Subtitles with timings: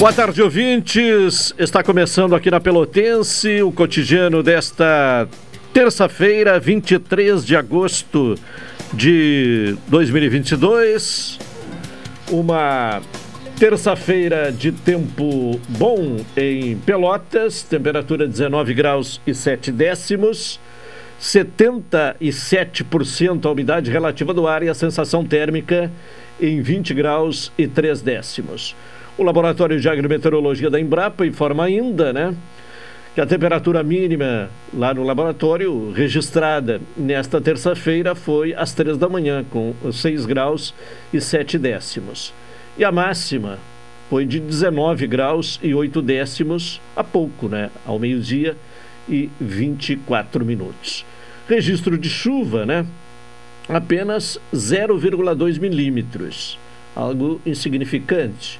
[0.00, 1.52] Boa tarde, ouvintes.
[1.58, 5.28] Está começando aqui na Pelotense o cotidiano desta
[5.74, 8.34] terça-feira, 23 de agosto
[8.94, 11.38] de 2022.
[12.30, 13.02] Uma
[13.58, 20.58] terça-feira de tempo bom em Pelotas, temperatura 19 graus e 7 décimos.
[21.20, 25.92] 77% a umidade relativa do ar e a sensação térmica
[26.40, 28.74] em 20 graus e 3 décimos.
[29.20, 32.34] O Laboratório de Agrometeorologia da Embrapa informa ainda, né?
[33.14, 39.44] Que a temperatura mínima lá no laboratório, registrada nesta terça-feira, foi às três da manhã,
[39.50, 40.74] com 6 graus
[41.12, 42.32] e 7 décimos.
[42.78, 43.58] E a máxima
[44.08, 47.68] foi de 19 graus e 8 décimos há pouco, né?
[47.84, 48.56] Ao meio-dia
[49.06, 51.04] e 24 minutos.
[51.46, 52.86] Registro de chuva, né?
[53.68, 56.58] Apenas 0,2 milímetros.
[56.96, 58.58] Algo insignificante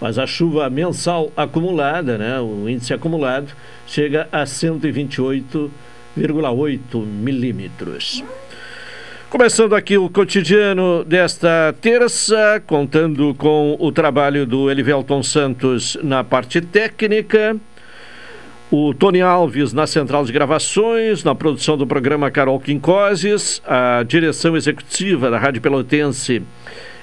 [0.00, 3.52] mas a chuva mensal acumulada, né, o índice acumulado,
[3.86, 8.22] chega a 128,8 milímetros.
[9.30, 16.62] Começando aqui o cotidiano desta terça, contando com o trabalho do Elivelton Santos na parte
[16.62, 17.54] técnica,
[18.70, 24.56] o Tony Alves na central de gravações, na produção do programa Carol Quincoses, a direção
[24.56, 26.42] executiva da Rádio Pelotense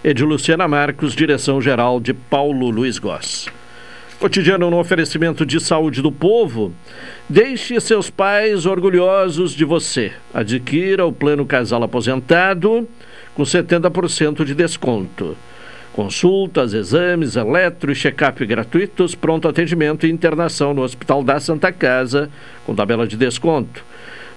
[0.08, 3.50] é de Luciana Marcos, direção-geral de Paulo Luiz Goss.
[4.20, 6.72] Cotidiano no oferecimento de saúde do povo.
[7.28, 10.14] Deixe seus pais orgulhosos de você.
[10.32, 12.88] Adquira o plano casal aposentado
[13.34, 15.36] com 70% de desconto.
[15.92, 22.30] Consultas, exames, eletro e check-up gratuitos, pronto atendimento e internação no Hospital da Santa Casa
[22.64, 23.84] com tabela de desconto.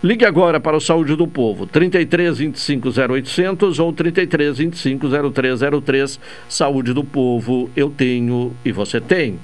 [0.01, 6.21] Ligue agora para o Saúde do Povo, 33 25 0800 ou 33 25 0303.
[6.49, 9.41] Saúde do Povo, eu tenho e você tem.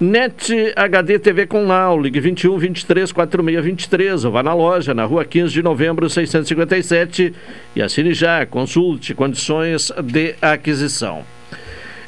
[0.00, 5.04] NET HD TV com Now, ligue 21 23 46 23 ou vá na loja, na
[5.04, 7.34] rua 15 de novembro 657
[7.74, 11.24] e assine já, consulte condições de aquisição.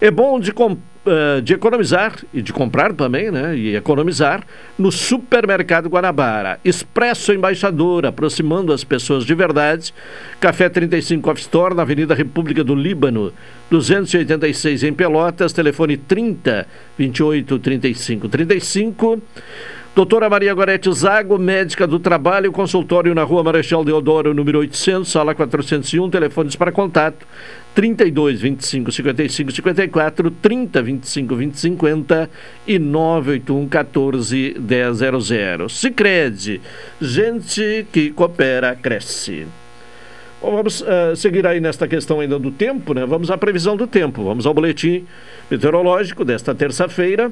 [0.00, 3.56] É bom de comprar uh, de economizar e de comprar também, né?
[3.56, 4.42] E economizar
[4.78, 6.58] no Supermercado Guanabara.
[6.64, 9.94] Expresso Embaixador, aproximando as pessoas de verdade.
[10.40, 13.32] Café 35 Off Store, na Avenida República do Líbano,
[13.70, 15.52] 286 em Pelotas.
[15.52, 16.66] Telefone 30
[16.98, 19.22] 28 35 35.
[19.94, 25.36] Doutora Maria Gorete Zago, médica do trabalho, consultório na rua Marechal Deodoro, número 800, sala
[25.36, 27.24] 401, telefones para contato
[27.76, 32.30] 32 25 55 54, 30 25 20 50
[32.66, 35.68] e 981 14 100.
[35.68, 36.60] Sicredi,
[37.00, 39.46] gente que coopera, cresce.
[40.42, 43.06] Bom, vamos uh, seguir aí nesta questão ainda do tempo, né?
[43.06, 44.24] Vamos à previsão do tempo.
[44.24, 45.06] Vamos ao boletim
[45.48, 47.30] meteorológico desta terça-feira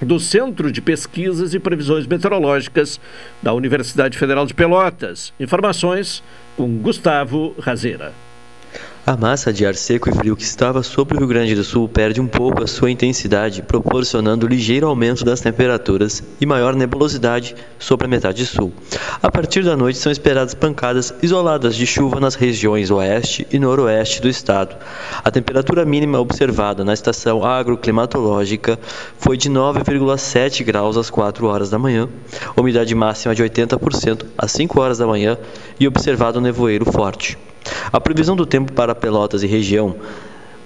[0.00, 3.00] do Centro de Pesquisas e Previsões Meteorológicas
[3.42, 5.32] da Universidade Federal de Pelotas.
[5.40, 6.22] Informações
[6.56, 8.25] com Gustavo Razeira.
[9.08, 11.88] A massa de ar seco e frio que estava sobre o Rio Grande do Sul
[11.88, 18.06] perde um pouco a sua intensidade, proporcionando ligeiro aumento das temperaturas e maior nebulosidade sobre
[18.06, 18.72] a metade sul.
[19.22, 24.20] A partir da noite são esperadas pancadas isoladas de chuva nas regiões oeste e noroeste
[24.20, 24.74] do estado.
[25.22, 28.76] A temperatura mínima observada na estação agroclimatológica
[29.20, 32.08] foi de 9,7 graus às 4 horas da manhã,
[32.56, 35.38] umidade máxima de 80% às 5 horas da manhã
[35.78, 37.38] e observado nevoeiro forte.
[37.92, 39.96] A previsão do tempo para Pelotas e região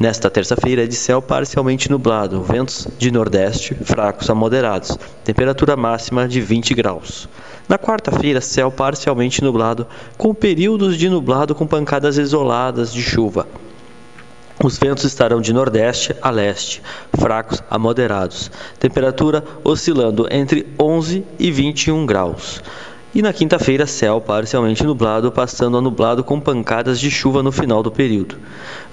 [0.00, 6.26] Nesta terça-feira é de céu parcialmente nublado, ventos de nordeste fracos a moderados, temperatura máxima
[6.26, 7.28] de 20 graus.
[7.68, 9.86] Na quarta-feira, céu parcialmente nublado,
[10.16, 13.46] com períodos de nublado com pancadas isoladas de chuva.
[14.64, 16.80] Os ventos estarão de nordeste a leste,
[17.18, 22.62] fracos a moderados, temperatura oscilando entre 11 e 21 graus.
[23.12, 27.82] E na quinta-feira, céu parcialmente nublado, passando a nublado com pancadas de chuva no final
[27.82, 28.36] do período.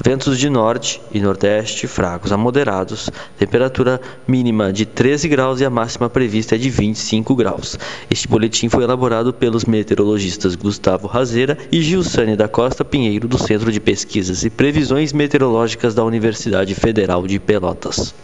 [0.03, 5.69] Ventos de norte e nordeste fracos a moderados, temperatura mínima de 13 graus e a
[5.69, 7.77] máxima prevista é de 25 graus.
[8.09, 13.71] Este boletim foi elaborado pelos meteorologistas Gustavo Razeira e Gilsane da Costa Pinheiro, do Centro
[13.71, 18.15] de Pesquisas e Previsões Meteorológicas da Universidade Federal de Pelotas.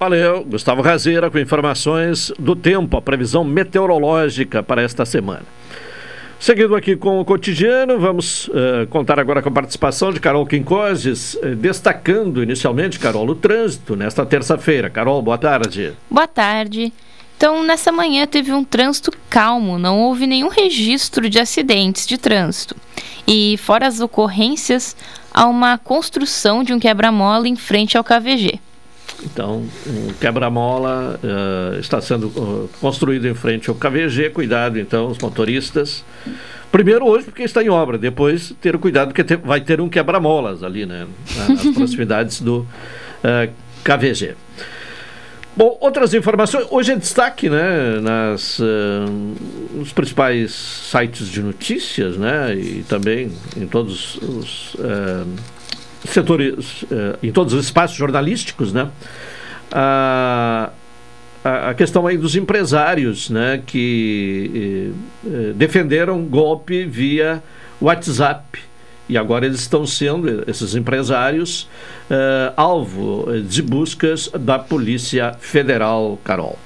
[0.00, 5.42] Valeu, Gustavo Razeira com informações do tempo, a previsão meteorológica para esta semana.
[6.38, 11.34] Seguindo aqui com o cotidiano, vamos uh, contar agora com a participação de Carol Quincoses,
[11.34, 14.88] uh, destacando inicialmente, Carol, o trânsito nesta terça-feira.
[14.88, 15.92] Carol, boa tarde.
[16.10, 16.90] Boa tarde.
[17.36, 22.74] Então, nessa manhã teve um trânsito calmo, não houve nenhum registro de acidentes de trânsito.
[23.28, 24.96] E, fora as ocorrências,
[25.30, 28.60] há uma construção de um quebra-mola em frente ao KVG.
[29.24, 34.30] Então, um quebra-mola uh, está sendo uh, construído em frente ao KVG.
[34.30, 36.04] Cuidado, então, os motoristas.
[36.72, 37.98] Primeiro hoje, porque está em obra.
[37.98, 41.06] Depois, ter cuidado, porque te, vai ter um quebra-molas ali, né?
[41.36, 42.66] Nas proximidades do uh,
[43.24, 43.50] eh,
[43.84, 44.34] KVG.
[45.56, 46.66] Bom, outras informações.
[46.70, 48.00] Hoje é destaque, né?
[48.00, 48.60] Nas,
[49.74, 52.54] nos principais sites de notícias, né?
[52.54, 54.76] E também em todos os
[56.04, 58.88] setores, eh, em todos os espaços jornalísticos, né?
[59.70, 60.70] A,
[61.44, 63.62] a questão aí dos empresários, né?
[63.66, 64.92] Que
[65.24, 67.42] eh, eh, defenderam golpe via
[67.80, 68.60] WhatsApp.
[69.08, 71.68] E agora eles estão sendo, esses empresários,
[72.56, 76.56] alvo de buscas da Polícia Federal, Carol.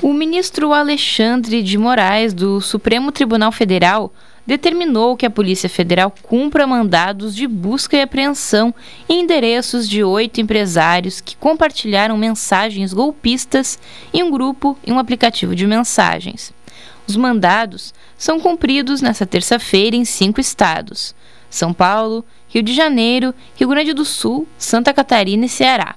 [0.00, 4.12] O ministro Alexandre de Moraes, do Supremo Tribunal Federal,
[4.46, 8.74] determinou que a Polícia Federal cumpra mandados de busca e apreensão
[9.08, 13.78] em endereços de oito empresários que compartilharam mensagens golpistas
[14.12, 16.52] em um grupo e um aplicativo de mensagens.
[17.06, 21.14] Os mandados são cumpridos nesta terça-feira em cinco estados:
[21.50, 25.96] São Paulo, Rio de Janeiro, Rio Grande do Sul, Santa Catarina e Ceará.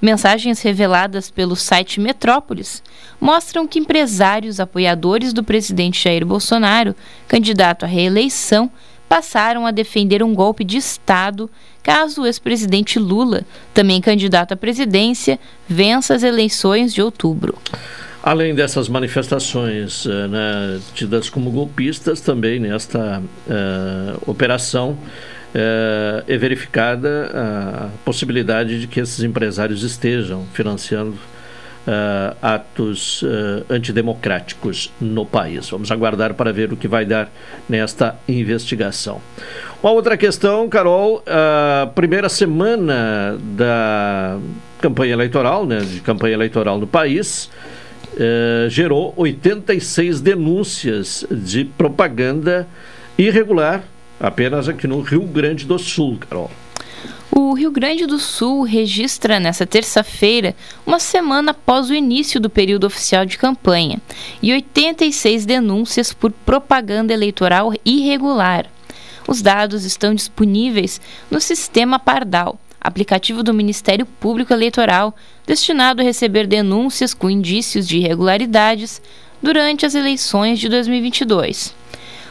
[0.00, 2.82] Mensagens reveladas pelo site Metrópolis
[3.20, 6.94] mostram que empresários apoiadores do presidente Jair Bolsonaro,
[7.28, 8.70] candidato à reeleição,
[9.08, 11.50] passaram a defender um golpe de Estado
[11.82, 13.42] caso o ex-presidente Lula,
[13.74, 15.38] também candidato à presidência,
[15.68, 17.58] vença as eleições de outubro.
[18.22, 24.96] Além dessas manifestações uh, né, tidas como golpistas, também nesta uh, operação
[25.54, 31.16] é, é verificada a possibilidade de que esses empresários estejam financiando
[31.80, 35.70] Uh, atos uh, antidemocráticos no país.
[35.70, 37.32] Vamos aguardar para ver o que vai dar
[37.66, 39.18] nesta investigação.
[39.82, 44.38] Uma outra questão, Carol, a primeira semana da
[44.78, 47.50] campanha eleitoral, né, de campanha eleitoral no país,
[48.12, 52.68] uh, gerou 86 denúncias de propaganda
[53.16, 53.82] irregular
[54.20, 56.50] apenas aqui no Rio Grande do Sul, Carol.
[57.32, 62.86] O Rio Grande do Sul registra nesta terça-feira uma semana após o início do período
[62.86, 64.00] oficial de campanha
[64.42, 68.66] e 86 denúncias por propaganda eleitoral irregular.
[69.26, 75.14] Os dados estão disponíveis no sistema Pardal, aplicativo do Ministério Público Eleitoral
[75.46, 79.00] destinado a receber denúncias com indícios de irregularidades
[79.42, 81.79] durante as eleições de 2022.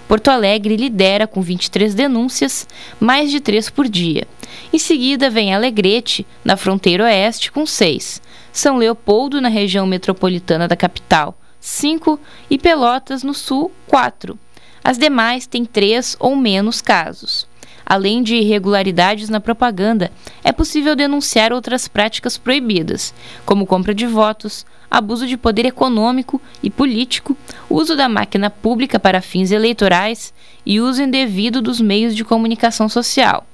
[0.09, 2.67] Porto Alegre lidera com 23 denúncias,
[2.99, 4.27] mais de 3 por dia.
[4.73, 8.19] Em seguida vem Alegrete, na fronteira oeste, com 6.
[8.51, 12.19] São Leopoldo, na região metropolitana da capital, 5.
[12.49, 14.35] E Pelotas, no sul, 4.
[14.83, 17.47] As demais têm 3 ou menos casos.
[17.89, 20.11] Além de irregularidades na propaganda,
[20.43, 23.15] é possível denunciar outras práticas proibidas,
[23.47, 27.35] como compra de votos, abuso de poder econômico e político,
[27.67, 30.31] uso da máquina pública para fins eleitorais
[30.63, 33.47] e uso indevido dos meios de comunicação social.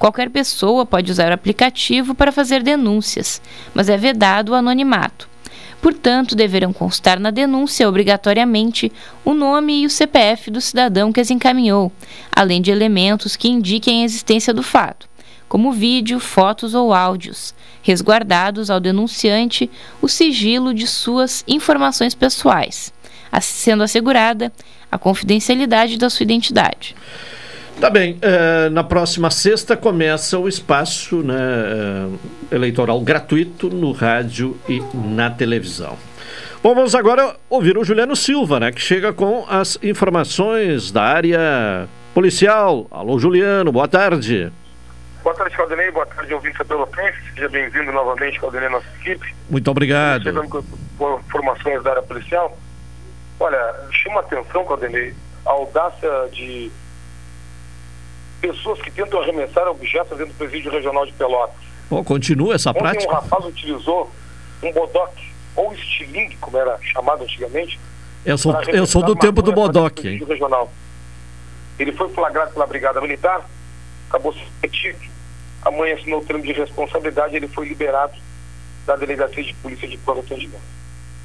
[0.00, 3.40] Qualquer pessoa pode usar o aplicativo para fazer denúncias,
[3.72, 5.35] mas é vedado o anonimato.
[5.80, 8.90] Portanto, deverão constar na denúncia obrigatoriamente
[9.24, 11.92] o nome e o CPF do cidadão que as encaminhou,
[12.34, 15.08] além de elementos que indiquem a existência do fato,
[15.48, 19.70] como vídeo, fotos ou áudios, resguardados ao denunciante
[20.02, 22.92] o sigilo de suas informações pessoais,
[23.40, 24.52] sendo assegurada
[24.90, 26.96] a confidencialidade da sua identidade.
[27.80, 32.18] Tá bem, uh, na próxima sexta começa o espaço né, uh,
[32.50, 35.98] eleitoral gratuito no rádio e na televisão.
[36.62, 41.86] Bom, vamos agora ouvir o Juliano Silva, né, que chega com as informações da área
[42.14, 42.86] policial.
[42.90, 44.50] Alô, Juliano, boa tarde.
[45.22, 45.90] Boa tarde, Caldenei.
[45.90, 47.18] Boa tarde, ouvinte Pelotense.
[47.34, 49.34] Seja bem-vindo novamente, Caldenei, nossa equipe.
[49.50, 50.22] Muito obrigado.
[50.22, 50.64] Chegando
[50.96, 52.56] com informações da área policial.
[53.38, 55.14] Olha, chama atenção, Caldenei,
[55.44, 56.72] a audácia de
[58.40, 61.56] pessoas que tentam arremessar objetos dentro do presídio regional de Pelotas.
[61.88, 63.12] Bom, continua essa Ontem prática?
[63.12, 64.10] um rapaz utilizou
[64.62, 67.78] um bodoque, ou estilingue, como era chamado antigamente.
[68.24, 70.24] Eu sou, eu sou do tempo do bodoque.
[70.24, 70.70] Regional.
[71.78, 73.48] Ele foi flagrado pela Brigada Militar,
[74.08, 74.98] acabou se retido.
[75.62, 78.14] Amanhã assinou o termo de responsabilidade ele foi liberado
[78.86, 80.62] da Delegacia de Polícia de Pronto Atendimento.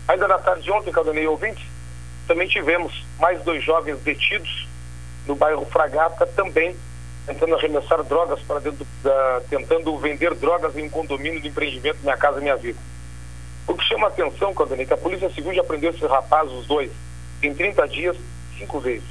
[0.07, 1.63] Ainda na tarde de ontem, Caldanei ouvintes,
[2.27, 4.67] também tivemos mais dois jovens detidos
[5.27, 6.75] no bairro Fragata, também
[7.25, 12.17] tentando arremessar drogas para dentro, da, tentando vender drogas em um condomínio do empreendimento Minha
[12.17, 12.79] Casa Minha Vida.
[13.67, 16.65] O que chama a atenção, Caldanei, que a Polícia Civil já prendeu esses rapazes, os
[16.65, 16.91] dois,
[17.43, 18.17] em 30 dias,
[18.57, 19.07] cinco vezes.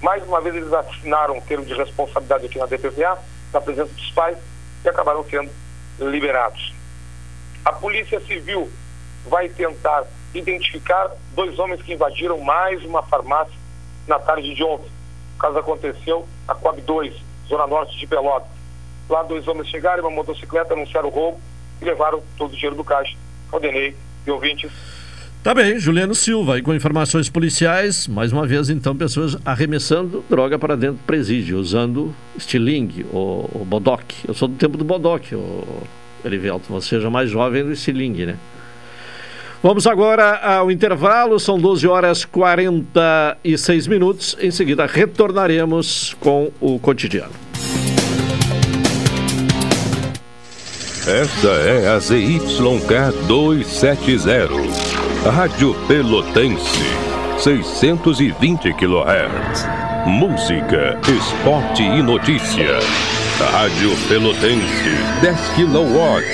[0.00, 3.18] Mais uma vez eles assinaram um termo de responsabilidade aqui na DPVA,
[3.52, 4.38] na presença dos pais,
[4.84, 5.50] e acabaram sendo
[5.98, 6.72] liberados.
[7.64, 8.70] A Polícia Civil
[9.26, 13.54] vai tentar identificar dois homens que invadiram mais uma farmácia
[14.06, 14.90] na tarde de ontem.
[15.40, 17.14] Caso aconteceu a Coab 2,
[17.48, 18.48] zona norte de Pelotas.
[19.08, 21.40] Lá dois homens chegaram, uma motocicleta, anunciaram o roubo
[21.80, 23.16] e levaram todo o dinheiro do caixa.
[23.50, 24.70] Ordenei e ouvintes.
[25.42, 30.58] Tá bem, Juliano Silva, e com informações policiais, mais uma vez então, pessoas arremessando droga
[30.58, 34.16] para dentro do presídio, usando estilingue, ou, bodoque.
[34.28, 35.64] Eu sou do tempo do bodoque, o
[36.22, 38.36] Erivelto, você seja mais jovem do estilingue, né?
[39.62, 44.34] Vamos agora ao intervalo, são 12 horas 46 minutos.
[44.40, 47.32] Em seguida, retornaremos com o cotidiano.
[51.06, 56.82] Esta é a ZYK 270, Rádio Pelotense,
[57.38, 59.66] 620 kHz.
[60.06, 62.78] Música, esporte e notícia.
[63.46, 64.90] Rádio Pelotense,
[65.22, 66.24] 10 kW,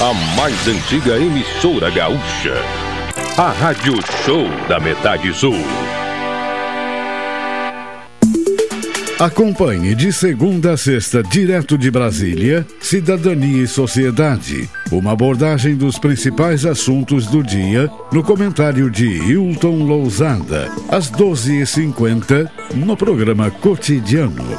[0.00, 2.54] a mais antiga emissora gaúcha.
[3.38, 3.94] A Rádio
[4.24, 5.56] Show da Metade Sul.
[9.18, 14.68] Acompanhe de segunda a sexta, direto de Brasília, Cidadania e Sociedade.
[14.90, 22.96] Uma abordagem dos principais assuntos do dia no comentário de Hilton Lousada, às 12h50, no
[22.96, 24.58] programa Cotidiano.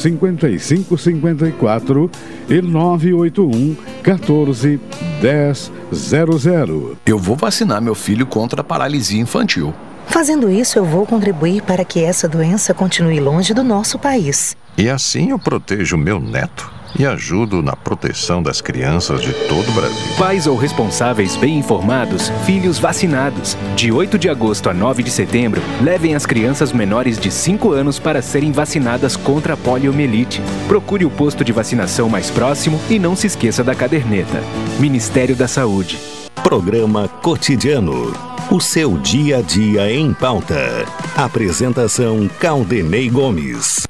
[0.00, 2.10] 5554
[2.48, 4.80] e 981 14
[5.22, 6.96] 1000.
[7.06, 9.74] Eu vou vacinar meu filho contra a paralisia infantil.
[10.06, 14.56] Fazendo isso, eu vou contribuir para que essa doença continue longe do nosso país.
[14.76, 19.72] E assim eu protejo meu neto e ajudo na proteção das crianças de todo o
[19.72, 20.16] Brasil.
[20.18, 23.56] Pais ou responsáveis bem informados, filhos vacinados.
[23.76, 27.98] De 8 de agosto a 9 de setembro, levem as crianças menores de 5 anos
[27.98, 30.42] para serem vacinadas contra a poliomielite.
[30.68, 34.42] Procure o posto de vacinação mais próximo e não se esqueça da caderneta.
[34.78, 35.98] Ministério da Saúde.
[36.42, 38.12] Programa Cotidiano.
[38.50, 40.84] O seu dia a dia em pauta.
[41.16, 43.86] Apresentação Caldenei Gomes.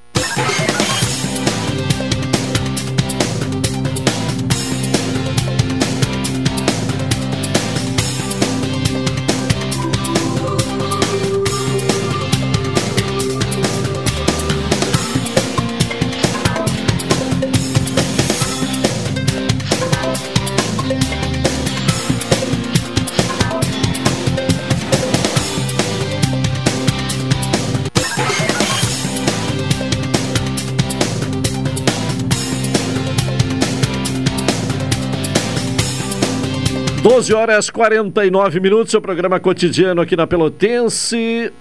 [37.30, 41.52] 12 horas 49 minutos, seu programa cotidiano aqui na Pelotense.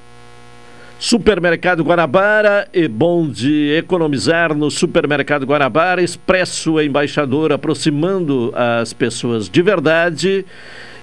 [0.98, 6.02] Supermercado Guanabara, é bom de economizar no Supermercado Guanabara.
[6.02, 10.44] Expresso Embaixador aproximando as pessoas de verdade.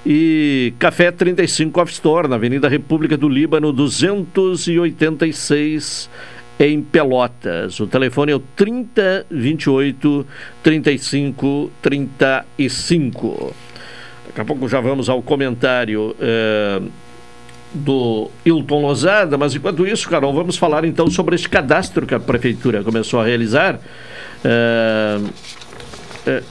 [0.05, 6.11] E Café 35 Off Store, na Avenida República do Líbano, 286
[6.59, 7.79] em Pelotas.
[7.79, 10.27] O telefone é o 3028
[10.61, 13.66] 35 35.
[14.37, 16.83] Daqui a pouco já vamos ao comentário eh,
[17.73, 22.21] do Hilton Lozada, mas enquanto isso, Carol, vamos falar então sobre esse cadastro que a
[22.21, 23.81] Prefeitura começou a realizar.
[24.45, 25.21] Eh,
[26.27, 26.43] eh,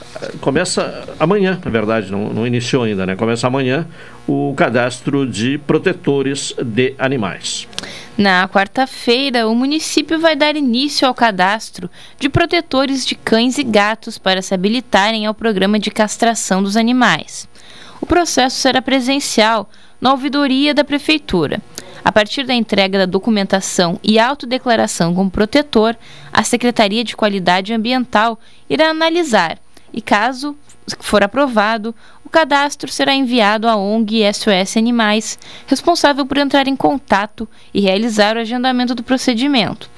[0.41, 3.15] começa amanhã, na verdade, não, não iniciou ainda, né?
[3.15, 3.85] Começa amanhã
[4.27, 7.67] o cadastro de protetores de animais.
[8.17, 11.87] Na quarta-feira, o município vai dar início ao cadastro
[12.19, 17.47] de protetores de cães e gatos para se habilitarem ao programa de castração dos animais.
[18.01, 21.61] O processo será presencial na ouvidoria da Prefeitura.
[22.03, 25.97] A partir da entrega da documentação e autodeclaração como protetor,
[26.31, 29.57] a Secretaria de Qualidade Ambiental irá analisar
[29.91, 30.55] e, caso
[30.99, 37.47] for aprovado, o cadastro será enviado à ONG SOS Animais, responsável por entrar em contato
[37.73, 39.89] e realizar o agendamento do procedimento.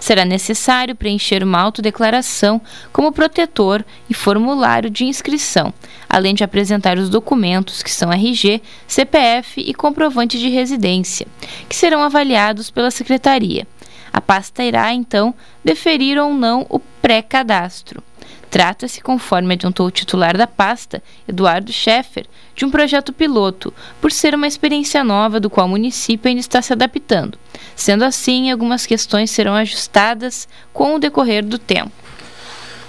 [0.00, 2.60] Será necessário preencher uma autodeclaração
[2.92, 5.72] como protetor e formulário de inscrição,
[6.08, 11.26] além de apresentar os documentos que são RG, CPF e comprovante de residência,
[11.68, 13.66] que serão avaliados pela Secretaria.
[14.12, 15.34] A pasta irá, então,
[15.64, 18.02] deferir ou não o pré-cadastro.
[18.50, 24.34] Trata-se, conforme adiantou o titular da pasta, Eduardo Scheffer, de um projeto piloto, por ser
[24.34, 27.38] uma experiência nova do qual o município ainda está se adaptando.
[27.76, 31.92] Sendo assim, algumas questões serão ajustadas com o decorrer do tempo.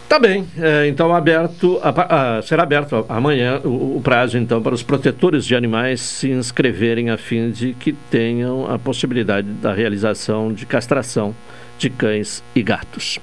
[0.10, 4.74] Tá bem, é, então aberto, a, a, será aberto amanhã o, o, prazo então para
[4.74, 10.52] os protetores de animais se inscreverem a fim de que tenham a possibilidade da realização
[10.52, 11.36] de castração
[11.78, 13.20] de cães e gatos.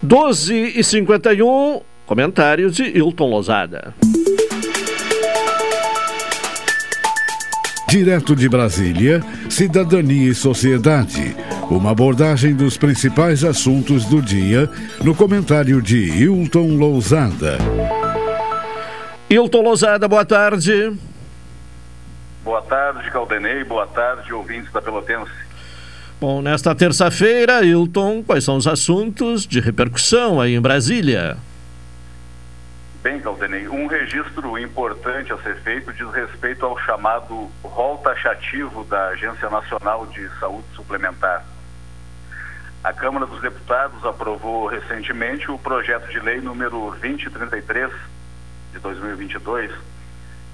[0.00, 3.92] 12 e 51 comentários de Hilton Lozada.
[7.88, 11.34] Direto de Brasília, Cidadania e Sociedade.
[11.68, 14.70] Uma abordagem dos principais assuntos do dia
[15.02, 17.58] no comentário de Hilton Lousada.
[19.28, 20.96] Hilton Lousada, boa tarde.
[22.44, 23.64] Boa tarde, Caldenei.
[23.64, 25.47] Boa tarde, ouvintes da Pelotense.
[26.20, 31.36] Bom, nesta terça-feira, Hilton, quais são os assuntos de repercussão aí em Brasília?
[33.00, 39.10] Bem, Caldenei, um registro importante a ser feito diz respeito ao chamado rol taxativo da
[39.10, 41.44] Agência Nacional de Saúde Suplementar.
[42.82, 47.92] A Câmara dos Deputados aprovou recentemente o projeto de lei número 2033
[48.72, 49.70] de 2022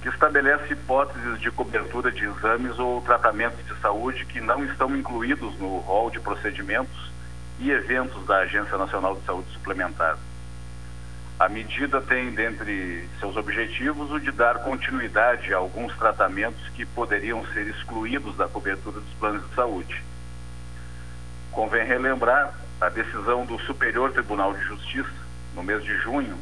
[0.04, 5.58] que estabelece hipóteses de cobertura de exames ou tratamentos de saúde que não estão incluídos
[5.58, 7.10] no rol de procedimentos
[7.58, 10.18] e eventos da Agência Nacional de Saúde Suplementar.
[11.40, 17.42] A medida tem, dentre seus objetivos, o de dar continuidade a alguns tratamentos que poderiam
[17.54, 20.04] ser excluídos da cobertura dos planos de saúde.
[21.50, 26.36] Convém relembrar a decisão do Superior Tribunal de Justiça, no mês de junho,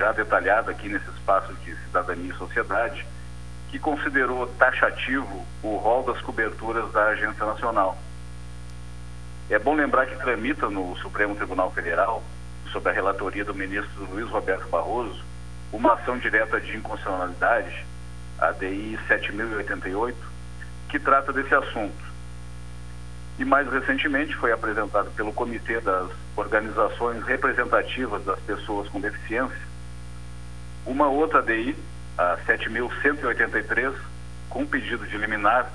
[0.00, 3.06] já detalhada aqui nesse espaço de cidadania e sociedade,
[3.68, 7.98] que considerou taxativo o rol das coberturas da Agência Nacional.
[9.50, 12.22] É bom lembrar que tramita no Supremo Tribunal Federal,
[12.72, 15.22] sob a relatoria do ministro Luiz Roberto Barroso,
[15.70, 17.84] uma ação direta de inconstitucionalidade,
[18.38, 20.16] a DI 7088,
[20.88, 22.10] que trata desse assunto.
[23.38, 29.69] E mais recentemente foi apresentado pelo Comitê das Organizações Representativas das Pessoas com Deficiência,
[30.86, 31.76] uma outra DI,
[32.16, 33.94] a 7.183,
[34.48, 35.70] com pedido de liminar,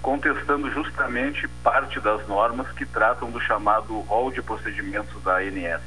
[0.00, 5.82] contestando justamente parte das normas que tratam do chamado rol de procedimentos da ANS.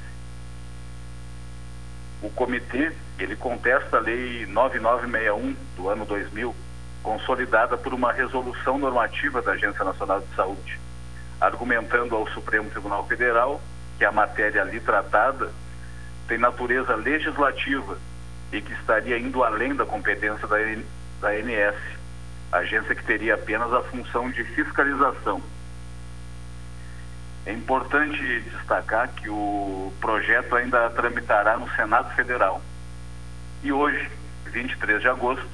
[2.22, 6.56] O comitê, ele contesta a lei 9961 do ano 2000,
[7.04, 10.80] consolidada por uma resolução normativa da Agência Nacional de Saúde,
[11.40, 13.62] argumentando ao Supremo Tribunal Federal
[13.98, 15.52] que a matéria ali tratada
[16.28, 17.98] tem natureza legislativa
[18.52, 20.58] e que estaria indo além da competência da,
[21.22, 21.76] da ANS,
[22.52, 25.42] agência que teria apenas a função de fiscalização.
[27.46, 32.62] É importante destacar que o projeto ainda tramitará no Senado Federal.
[33.64, 34.10] E hoje,
[34.46, 35.48] 23 de agosto,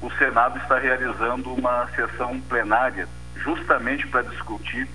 [0.00, 4.88] o Senado está realizando uma sessão plenária justamente para discutir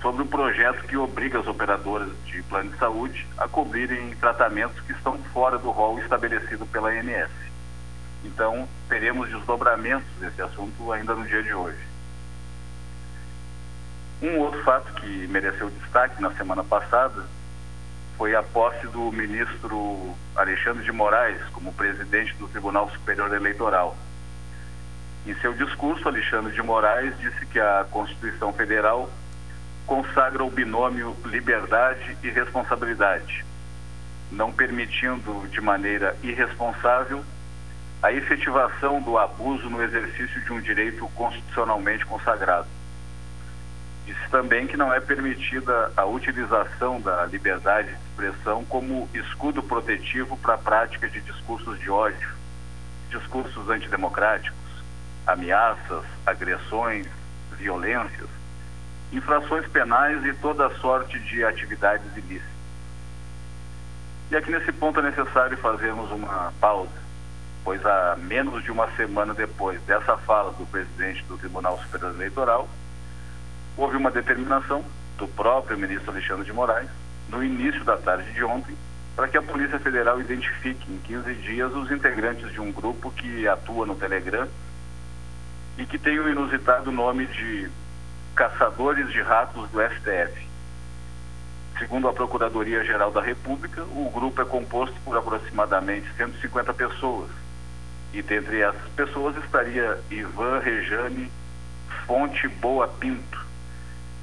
[0.00, 4.92] sobre o projeto que obriga as operadoras de plano de saúde a cobrirem tratamentos que
[4.92, 7.30] estão fora do rol estabelecido pela ANS.
[8.24, 11.78] Então, teremos desdobramentos desse assunto ainda no dia de hoje.
[14.22, 17.24] Um outro fato que mereceu destaque na semana passada
[18.18, 23.96] foi a posse do ministro Alexandre de Moraes como presidente do Tribunal Superior Eleitoral.
[25.26, 29.08] Em seu discurso, Alexandre de Moraes disse que a Constituição Federal
[29.90, 33.44] consagra o binômio liberdade e responsabilidade,
[34.30, 37.24] não permitindo de maneira irresponsável
[38.00, 42.68] a efetivação do abuso no exercício de um direito constitucionalmente consagrado.
[44.06, 50.36] Disse também que não é permitida a utilização da liberdade de expressão como escudo protetivo
[50.36, 52.30] para a prática de discursos de ódio,
[53.08, 54.84] discursos antidemocráticos,
[55.26, 57.08] ameaças, agressões,
[57.58, 58.39] violências,
[59.12, 62.50] infrações penais e toda sorte de atividades ilícitas.
[64.30, 67.10] E aqui nesse ponto é necessário fazermos uma pausa
[67.64, 72.68] pois há menos de uma semana depois dessa fala do presidente do Tribunal Superior Eleitoral,
[73.76, 74.84] houve uma determinação
[75.18, 76.88] do próprio ministro Alexandre de Moraes,
[77.28, 78.76] no início da tarde de ontem,
[79.14, 83.46] para que a Polícia Federal identifique em 15 dias os integrantes de um grupo que
[83.46, 84.48] atua no Telegram
[85.76, 87.70] e que tem o inusitado nome de
[88.34, 90.48] Caçadores de Ratos do STF.
[91.78, 97.30] Segundo a Procuradoria-Geral da República, o grupo é composto por aproximadamente 150 pessoas,
[98.12, 101.30] e dentre essas pessoas estaria Ivan Rejane
[102.06, 103.46] Fonte Boa Pinto,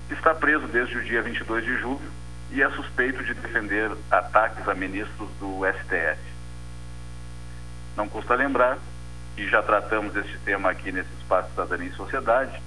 [0.08, 2.12] que está preso desde o dia 22 de julho
[2.52, 6.20] e é suspeito de defender ataques a ministros do STF.
[7.96, 8.78] Não custa lembrar,
[9.36, 12.62] e já tratamos este tema aqui nesse espaço Cidadania e Sociedade,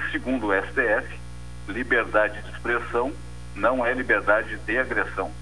[0.00, 1.18] que segundo o STF,
[1.68, 3.12] liberdade de expressão
[3.54, 5.32] não é liberdade de agressão.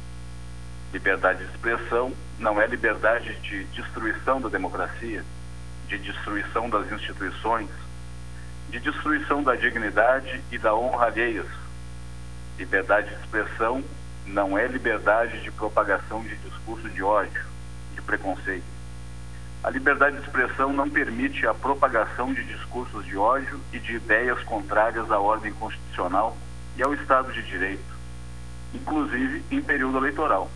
[0.92, 5.24] Liberdade de expressão não é liberdade de destruição da democracia,
[5.88, 7.68] de destruição das instituições,
[8.70, 11.48] de destruição da dignidade e da honra alheias.
[12.56, 13.82] Liberdade de expressão
[14.24, 17.44] não é liberdade de propagação de discurso de ódio,
[17.92, 18.73] de preconceito.
[19.64, 24.42] A liberdade de expressão não permite a propagação de discursos de ódio e de ideias
[24.44, 26.36] contrárias à ordem constitucional
[26.76, 27.96] e ao Estado de Direito,
[28.74, 30.50] inclusive em período eleitoral.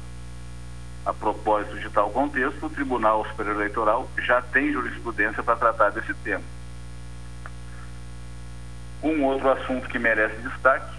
[1.06, 6.12] A propósito de tal contexto, o Tribunal Superior Eleitoral já tem jurisprudência para tratar desse
[6.12, 6.44] tema.
[9.02, 10.98] Um outro assunto que merece destaque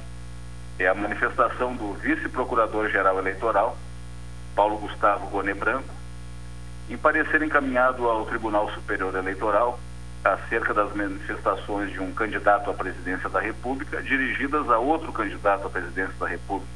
[0.80, 3.78] é a manifestação do vice-procurador-geral eleitoral,
[4.56, 5.99] Paulo Gustavo Gone Branco,
[6.90, 9.80] em parecer encaminhado ao Tribunal Superior Eleitoral
[10.24, 15.70] acerca das manifestações de um candidato à presidência da República dirigidas a outro candidato à
[15.70, 16.74] presidência da República.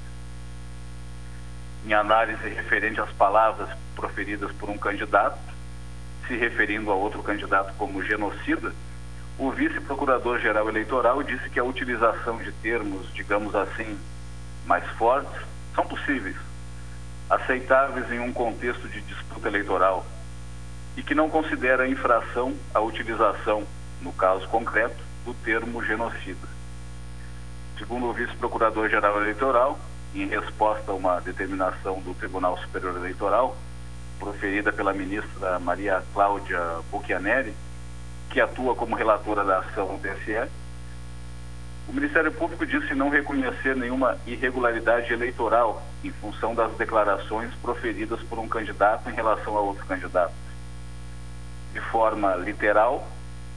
[1.85, 5.39] Em análise referente às palavras proferidas por um candidato,
[6.27, 8.71] se referindo a outro candidato como genocida,
[9.37, 13.97] o vice-procurador-geral eleitoral disse que a utilização de termos, digamos assim,
[14.65, 15.41] mais fortes,
[15.75, 16.35] são possíveis,
[17.35, 20.05] aceitáveis em um contexto de disputa eleitoral,
[20.95, 23.63] e que não considera infração a utilização,
[24.01, 26.47] no caso concreto, do termo genocida.
[27.77, 29.79] Segundo o vice-procurador-geral eleitoral,
[30.13, 33.57] em resposta a uma determinação do Tribunal Superior Eleitoral,
[34.19, 36.59] proferida pela ministra Maria Cláudia
[36.91, 37.53] Bucchianeri,
[38.29, 40.49] que atua como relatora da ação do TSE,
[41.87, 48.39] o Ministério Público disse não reconhecer nenhuma irregularidade eleitoral em função das declarações proferidas por
[48.39, 50.33] um candidato em relação a outro candidato.
[51.73, 53.05] De forma literal,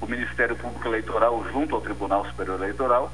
[0.01, 3.13] o Ministério Público Eleitoral, junto ao Tribunal Superior Eleitoral,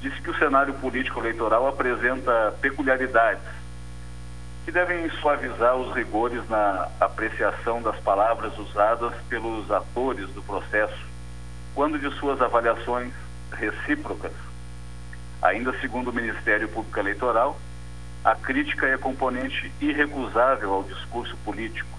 [0.00, 3.42] disse que o cenário político eleitoral apresenta peculiaridades
[4.64, 10.98] que devem suavizar os rigores na apreciação das palavras usadas pelos atores do processo,
[11.74, 13.12] quando de suas avaliações
[13.52, 14.32] recíprocas.
[15.40, 17.58] Ainda segundo o Ministério Público Eleitoral,
[18.24, 21.98] a crítica é componente irrecusável ao discurso político,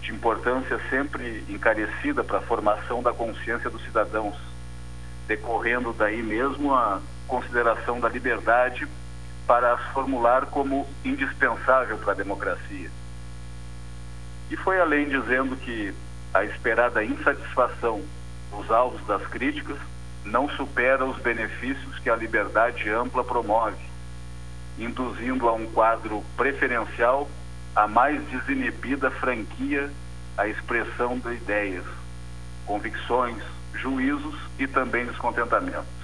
[0.00, 4.36] de importância sempre encarecida para a formação da consciência dos cidadãos,
[5.28, 8.88] decorrendo daí mesmo a consideração da liberdade
[9.46, 12.90] para as formular como indispensável para a democracia.
[14.50, 15.94] E foi além dizendo que
[16.32, 18.02] a esperada insatisfação
[18.50, 19.76] dos alvos das críticas
[20.24, 23.76] não supera os benefícios que a liberdade ampla promove,
[24.78, 27.28] induzindo a um quadro preferencial
[27.74, 29.90] a mais desinibida franquia
[30.36, 31.84] à expressão de ideias,
[32.66, 33.42] convicções,
[33.74, 36.00] juízos e também descontentamentos.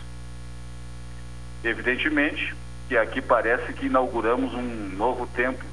[1.64, 2.54] Evidentemente
[2.88, 5.64] que aqui parece que inauguramos um novo tempo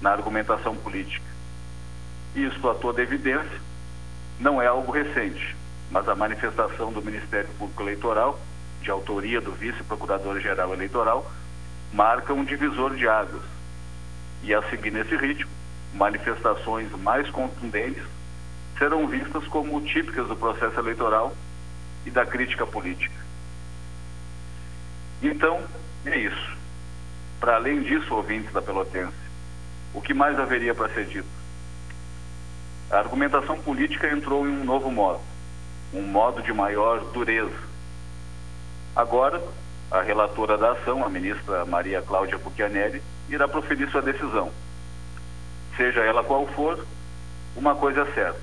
[0.00, 1.24] na argumentação política.
[2.34, 3.60] Isto a toda evidência
[4.40, 5.54] não é algo recente,
[5.92, 8.40] mas a manifestação do Ministério Público Eleitoral,
[8.80, 11.30] de autoria do Vice-Procurador-Geral Eleitoral,
[11.92, 13.42] marca um divisor de águas.
[14.42, 15.50] E a seguir nesse ritmo,
[15.92, 18.02] manifestações mais contundentes
[18.78, 21.36] serão vistas como típicas do processo eleitoral
[22.06, 23.14] e da crítica política.
[25.22, 25.62] Então,
[26.06, 26.56] é isso.
[27.38, 29.12] Para além disso, ouvintes da Pelotense,
[29.92, 31.28] o que mais haveria para ser dito?
[32.90, 35.20] A argumentação política entrou em um novo modo,
[35.92, 37.56] um modo de maior dureza.
[38.96, 39.42] Agora,
[39.90, 44.50] a relatora da ação, a ministra Maria Cláudia Pucchianelli, irá proferir sua decisão.
[45.76, 46.84] Seja ela qual for,
[47.54, 48.40] uma coisa é certa.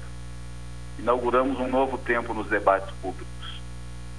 [1.00, 3.62] Inauguramos um novo tempo nos debates públicos.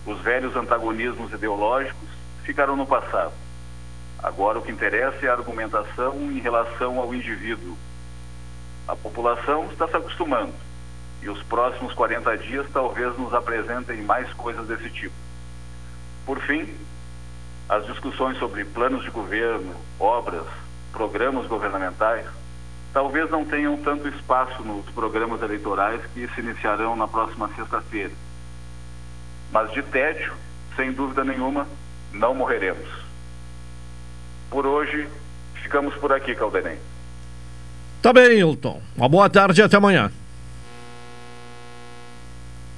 [0.07, 2.09] Os velhos antagonismos ideológicos
[2.43, 3.33] ficaram no passado.
[4.23, 7.77] Agora o que interessa é a argumentação em relação ao indivíduo.
[8.88, 10.55] A população está se acostumando
[11.22, 15.14] e os próximos 40 dias talvez nos apresentem mais coisas desse tipo.
[16.24, 16.68] Por fim,
[17.68, 20.46] as discussões sobre planos de governo, obras,
[20.92, 22.26] programas governamentais,
[22.92, 28.12] talvez não tenham tanto espaço nos programas eleitorais que se iniciarão na próxima sexta-feira.
[29.52, 30.33] Mas de tédio,
[30.76, 31.66] sem dúvida nenhuma,
[32.12, 32.88] não morreremos.
[34.50, 35.09] Por hoje,
[35.54, 36.78] ficamos por aqui, Caldenem.
[38.02, 38.80] Tá bem, Hilton.
[38.96, 40.11] Uma boa tarde e até amanhã.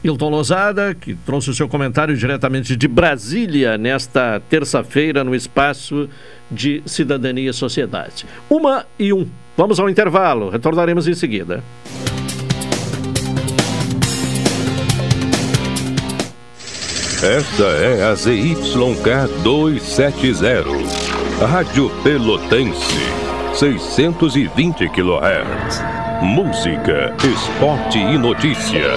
[0.04, 6.08] Hilton Lozada, que trouxe o seu comentário diretamente de Brasília nesta terça-feira no espaço
[6.50, 8.26] de Cidadania e Sociedade.
[8.50, 9.28] Uma e um.
[9.56, 11.62] Vamos ao intervalo, retornaremos em seguida.
[17.22, 22.98] Esta é a ZYK 270, Rádio Pelotense,
[23.54, 25.80] 620 kHz.
[26.20, 28.96] Música, esporte e notícia.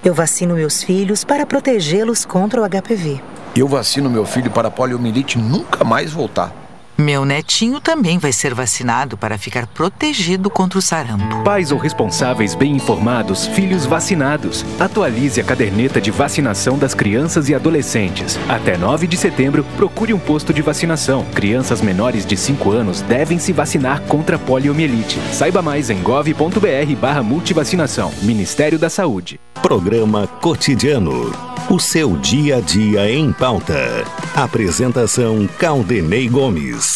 [0.03, 3.21] Eu vacino meus filhos para protegê-los contra o HPV.
[3.55, 6.68] Eu vacino meu filho para a poliomielite nunca mais voltar.
[6.99, 11.43] Meu netinho também vai ser vacinado para ficar protegido contra o sarampo.
[11.45, 14.65] Pais ou responsáveis bem informados, filhos vacinados.
[14.77, 18.37] Atualize a caderneta de vacinação das crianças e adolescentes.
[18.49, 21.23] Até 9 de setembro, procure um posto de vacinação.
[21.33, 25.21] Crianças menores de 5 anos devem se vacinar contra a poliomielite.
[25.31, 28.11] Saiba mais em gov.br barra multivacinação.
[28.23, 29.39] Ministério da Saúde.
[29.61, 31.31] Programa Cotidiano.
[31.69, 34.03] O seu dia a dia em pauta.
[34.35, 36.88] Apresentação Caldenei Gomes.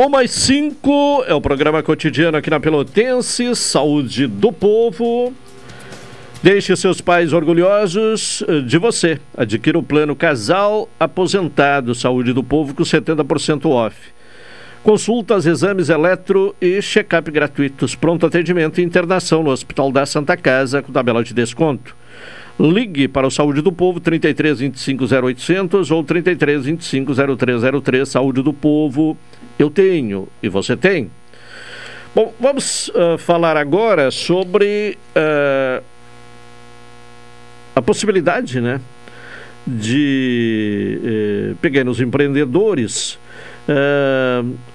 [0.00, 5.34] Um mais cinco é o programa cotidiano aqui na Pelotense, Saúde do Povo.
[6.40, 9.18] Deixe seus pais orgulhosos eh, de você.
[9.36, 13.96] Adquira o plano Casal Aposentado Saúde do Povo com 70% off.
[14.84, 17.96] Consultas, exames eletro e check-up gratuitos.
[17.96, 21.96] Pronto atendimento e internação no Hospital da Santa Casa com tabela de desconto.
[22.58, 28.08] Ligue para o Saúde do Povo 33 25 0800 ou 33 25 0303.
[28.08, 29.16] Saúde do Povo,
[29.56, 31.08] eu tenho e você tem.
[32.12, 35.84] Bom, vamos uh, falar agora sobre uh,
[37.76, 38.80] a possibilidade, né,
[39.64, 40.98] de
[41.52, 43.18] uh, pequenos empreendedores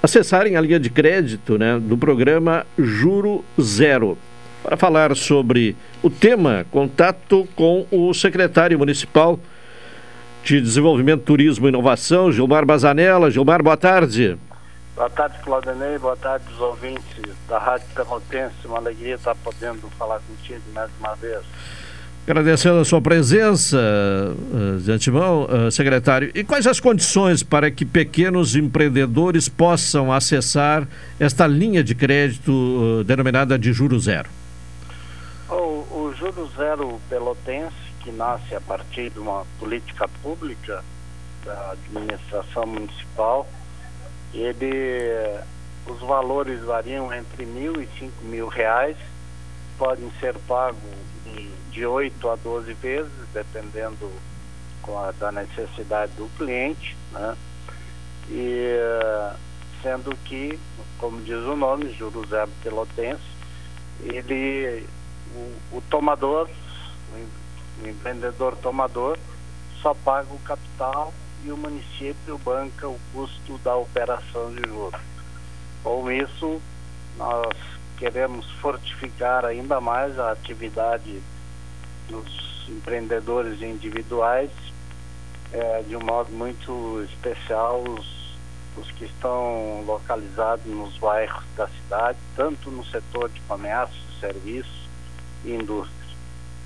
[0.04, 4.15] acessarem a linha de crédito, né, do programa Juro Zero.
[4.63, 9.38] Para falar sobre o tema, contato com o secretário municipal
[10.41, 13.30] de Desenvolvimento, Turismo e Inovação, Gilmar Bazanella.
[13.30, 14.38] Gilmar, boa tarde.
[14.95, 15.97] Boa tarde, Claudinei.
[15.97, 18.56] Boa tarde, os ouvintes da Rádio Pelotense.
[18.63, 21.41] Uma alegria estar podendo falar contigo mais uma vez.
[22.26, 26.32] Agradecendo a sua presença uh, de antemão, uh, secretário.
[26.34, 30.88] E quais as condições para que pequenos empreendedores possam acessar
[31.19, 34.30] esta linha de crédito uh, denominada de juro zero?
[36.23, 40.81] Juro zero pelotense, que nasce a partir de uma política pública
[41.43, 43.45] da administração municipal,
[44.33, 44.71] ele,
[45.86, 48.95] os valores variam entre mil e cinco mil reais,
[49.77, 50.79] podem ser pagos
[51.71, 54.09] de 8 a 12 vezes, dependendo
[54.88, 57.36] a, da necessidade do cliente, né?
[58.29, 58.77] E
[59.81, 60.57] sendo que,
[60.99, 63.21] como diz o nome, Juro Zero Pelotense,
[64.05, 64.88] ele,
[65.72, 66.50] o, tomador,
[67.82, 69.17] o empreendedor tomador,
[69.82, 75.02] só paga o capital e o município banca o custo da operação de juros.
[75.84, 76.62] Com isso,
[77.17, 77.58] nós
[77.98, 81.22] queremos fortificar ainda mais a atividade
[82.08, 84.52] dos empreendedores individuais,
[85.52, 88.38] é, de um modo muito especial os,
[88.78, 94.83] os que estão localizados nos bairros da cidade, tanto no setor de comércio, serviço
[95.45, 96.03] e indústria.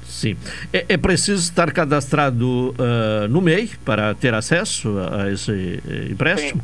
[0.03, 0.37] Sim.
[0.71, 6.63] É, é preciso estar cadastrado uh, no MEI para ter acesso a esse eh, empréstimo?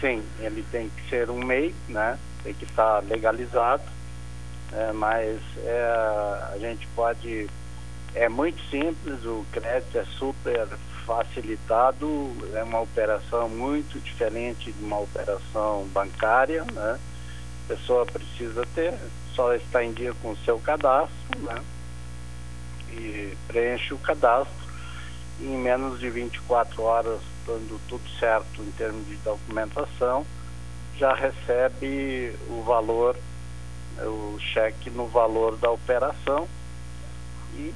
[0.00, 2.18] Sim, sim, ele tem que ser um MEI, né?
[2.42, 3.82] tem que estar legalizado,
[4.72, 5.82] é, mas é,
[6.52, 7.48] a gente pode
[8.14, 10.66] é muito simples, o crédito é super
[11.06, 16.98] facilitado, é uma operação muito diferente de uma operação bancária, né?
[16.98, 18.94] A pessoa precisa ter,
[19.40, 21.62] só está em dia com o seu cadastro, né?
[22.92, 24.68] E preenche o cadastro
[25.38, 30.26] e em menos de 24 horas, dando tudo certo em termos de documentação,
[30.98, 33.16] já recebe o valor,
[33.98, 36.46] o cheque no valor da operação
[37.54, 37.72] e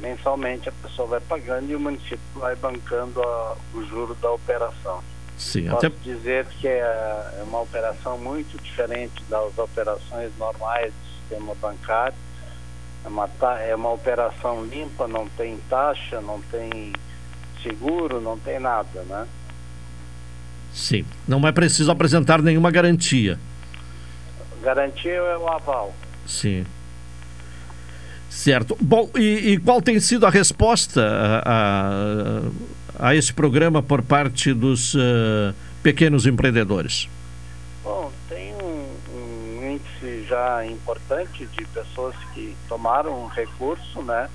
[0.00, 5.02] mensalmente a pessoa vai pagando e o município vai bancando a, o juro da operação.
[5.38, 5.96] Sim, Posso até...
[6.02, 12.18] dizer que é, é uma operação muito diferente das operações normais do sistema bancário.
[13.04, 13.30] É uma,
[13.60, 16.92] é uma operação limpa, não tem taxa, não tem
[17.62, 19.26] seguro, não tem nada, né?
[20.72, 23.38] Sim, não é preciso apresentar nenhuma garantia.
[24.60, 25.94] Garantia é o aval.
[26.26, 26.66] Sim.
[28.28, 28.76] Certo.
[28.80, 31.00] Bom, e, e, qual tem sido a resposta
[31.44, 32.42] a, a,
[32.98, 37.08] a esse programa por parte dos uh, pequenos empreendedores?
[37.84, 44.28] Bom, tem um, um, índice já importante de pessoas que tomaram um recurso, né?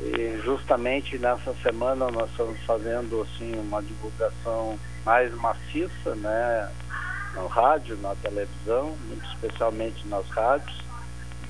[0.00, 6.68] E justamente nessa semana nós estamos fazendo assim uma divulgação mais maciça, né,
[7.34, 10.76] no rádio, na televisão, muito especialmente nas rádios,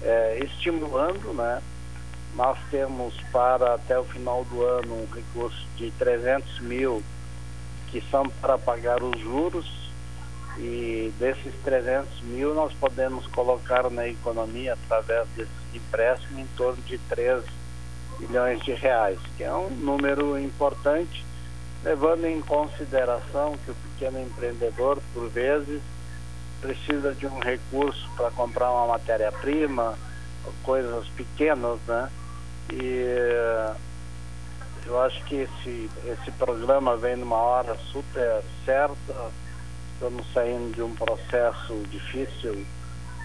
[0.03, 1.63] é, estimulando, né?
[2.37, 7.03] Nós temos para até o final do ano um recurso de 300 mil
[7.89, 9.85] que são para pagar os juros
[10.59, 16.99] e desses 300 mil nós podemos colocar na economia através desse empréstimo em torno de
[16.99, 17.45] 3
[18.19, 21.25] bilhões de reais, que é um número importante,
[21.85, 25.81] levando em consideração que o pequeno empreendedor, por vezes,
[26.61, 29.99] precisa de um recurso para comprar uma matéria-prima,
[30.63, 32.11] coisas pequenas, né?
[32.73, 33.75] E
[34.87, 39.33] eu acho que esse, esse programa vem numa hora super certa.
[39.95, 42.67] Estamos saindo de um processo difícil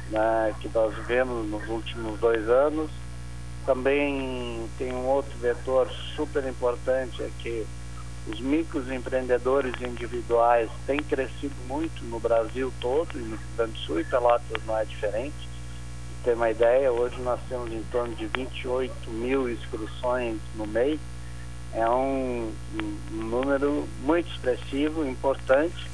[0.09, 2.89] né, que nós vivemos nos últimos dois anos.
[3.65, 7.67] Também tem um outro vetor super importante, é que
[8.27, 13.99] os microempreendedores individuais têm crescido muito no Brasil todo, e no Rio Grande do Sul
[13.99, 15.48] e Pelotas não é diferente.
[16.24, 20.99] Ter uma ideia, hoje nós temos em torno de 28 mil inscrições no MEI.
[21.74, 22.51] É um,
[23.13, 25.88] um número muito expressivo, importante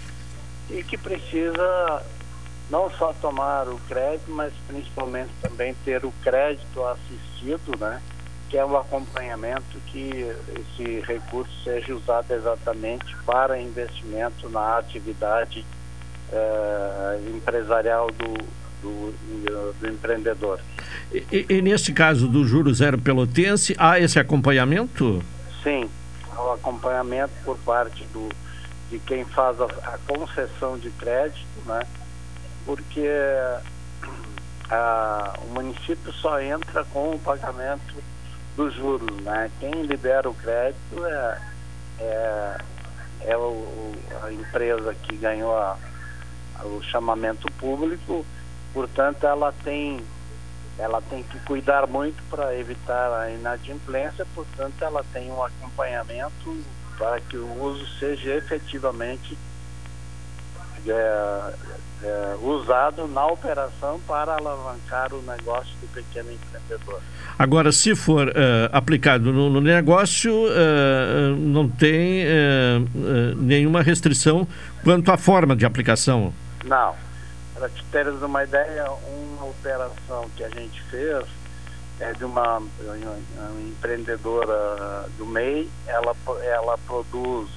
[0.69, 2.03] e que precisa
[2.69, 8.01] não só tomar o crédito, mas principalmente também ter o crédito assistido, né?
[8.49, 15.65] que é o acompanhamento que esse recurso seja usado exatamente para investimento na atividade
[16.31, 19.13] eh, empresarial do, do,
[19.79, 20.59] do empreendedor.
[21.11, 25.23] E, e, nesse caso do juro zero pelotense, há esse acompanhamento?
[25.63, 25.89] Sim,
[26.31, 28.29] há o acompanhamento por parte do,
[28.89, 31.81] de quem faz a, a concessão de crédito, né?
[32.65, 33.07] porque
[34.69, 37.95] a, o município só entra com o pagamento
[38.55, 39.51] dos juros, né?
[39.59, 41.41] Quem libera o crédito é,
[41.99, 42.57] é,
[43.21, 45.77] é o, a empresa que ganhou a,
[46.63, 48.25] o chamamento público,
[48.75, 50.03] portanto ela tem
[50.77, 56.57] ela tem que cuidar muito para evitar a inadimplência, portanto ela tem um acompanhamento
[56.97, 59.37] para que o uso seja efetivamente
[60.85, 61.53] é,
[62.03, 67.01] é, usado na operação para alavancar o negócio do pequeno empreendedor.
[67.39, 68.31] Agora, se for uh,
[68.71, 74.47] aplicado no, no negócio, uh, não tem uh, nenhuma restrição
[74.83, 76.33] quanto à forma de aplicação?
[76.65, 77.04] Não.
[77.55, 81.25] Para te teres uma ideia, uma operação que a gente fez
[81.99, 87.49] é de uma, uma empreendedora do MEI, ela, ela produz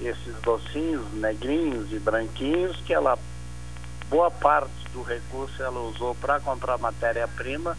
[0.00, 3.18] esses docinhos negrinhos e branquinhos que ela
[4.08, 7.78] boa parte do recurso ela usou para comprar matéria-prima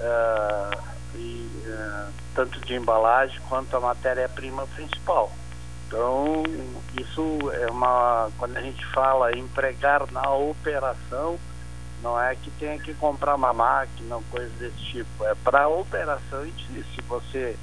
[0.00, 0.82] uh,
[1.14, 5.30] e uh, tanto de embalagem quanto a matéria-prima principal.
[5.90, 6.44] Então
[7.00, 11.36] isso é uma quando a gente fala empregar na operação
[12.00, 15.68] não é que tenha que comprar uma máquina ou coisa desse tipo, é para a
[15.68, 16.52] operação e
[16.94, 17.56] se você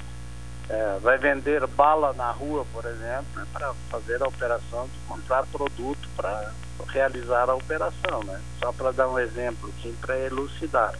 [0.68, 5.46] é, vai vender bala na rua, por exemplo, é para fazer a operação de comprar
[5.46, 6.52] produto para
[6.88, 8.40] realizar a operação, né?
[8.60, 10.94] Só para dar um exemplo, assim, para elucidar.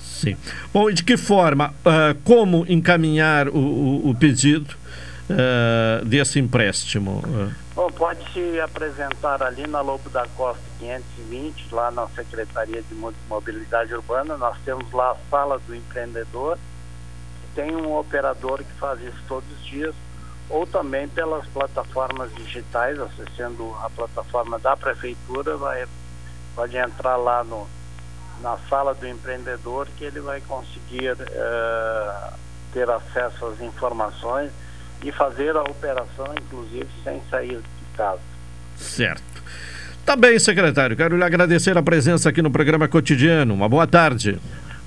[0.00, 0.36] Sim.
[0.72, 4.76] Bom, e de que forma, uh, como encaminhar o, o, o pedido
[5.32, 7.22] uh, desse empréstimo?
[7.74, 12.94] Bom, pode se apresentar ali na Lobo da Costa 520, lá na Secretaria de
[13.28, 14.36] Mobilidade Urbana.
[14.36, 16.58] Nós temos lá a sala do empreendedor
[17.54, 19.94] tem um operador que faz isso todos os dias,
[20.48, 25.86] ou também pelas plataformas digitais, acessando a plataforma da prefeitura, vai,
[26.54, 27.68] pode entrar lá no,
[28.40, 32.34] na sala do empreendedor que ele vai conseguir uh,
[32.72, 34.50] ter acesso às informações
[35.02, 38.20] e fazer a operação, inclusive, sem sair de casa.
[38.76, 39.42] Certo.
[40.04, 40.96] Tá bem, secretário.
[40.96, 43.54] Quero lhe agradecer a presença aqui no programa cotidiano.
[43.54, 44.38] Uma boa tarde.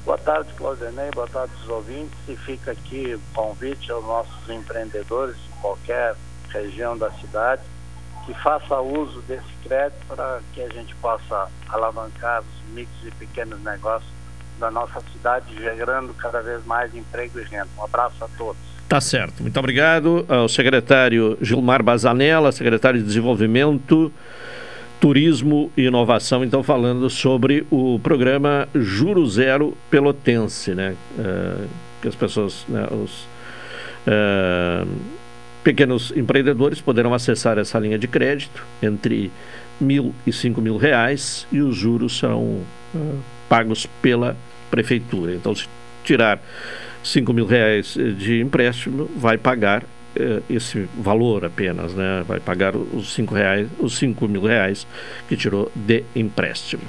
[0.03, 1.09] Boa tarde, Claudinei.
[1.11, 2.17] Boa tarde, os ouvintes.
[2.27, 6.15] E fica aqui o convite aos nossos empreendedores de qualquer
[6.49, 7.61] região da cidade
[8.25, 13.61] que faça uso desse crédito para que a gente possa alavancar os micros e pequenos
[13.63, 14.11] negócios
[14.59, 17.69] da nossa cidade, gerando cada vez mais emprego e renda.
[17.77, 18.74] Um abraço a todos.
[18.87, 19.41] Tá certo.
[19.41, 24.11] Muito obrigado ao secretário Gilmar Bazanella, secretário de Desenvolvimento
[24.99, 30.95] Turismo e Inovação, então falando sobre o programa Juro Zero Pelotense, né?
[31.17, 31.67] Uh,
[32.01, 33.27] que as pessoas, né, os
[34.07, 34.87] uh,
[35.63, 39.31] pequenos empreendedores poderão acessar essa linha de crédito entre
[39.81, 42.61] mil e cinco mil reais e os juros serão
[42.93, 43.19] uh,
[43.49, 44.37] pagos pela
[44.69, 45.33] prefeitura.
[45.33, 45.67] Então, se
[46.03, 46.39] tirar
[47.05, 49.83] 5 mil reais de empréstimo, vai pagar
[50.15, 52.23] eh, esse valor apenas, né?
[52.27, 54.87] Vai pagar os 5 reais, os 5 mil reais
[55.27, 56.83] que tirou de empréstimo.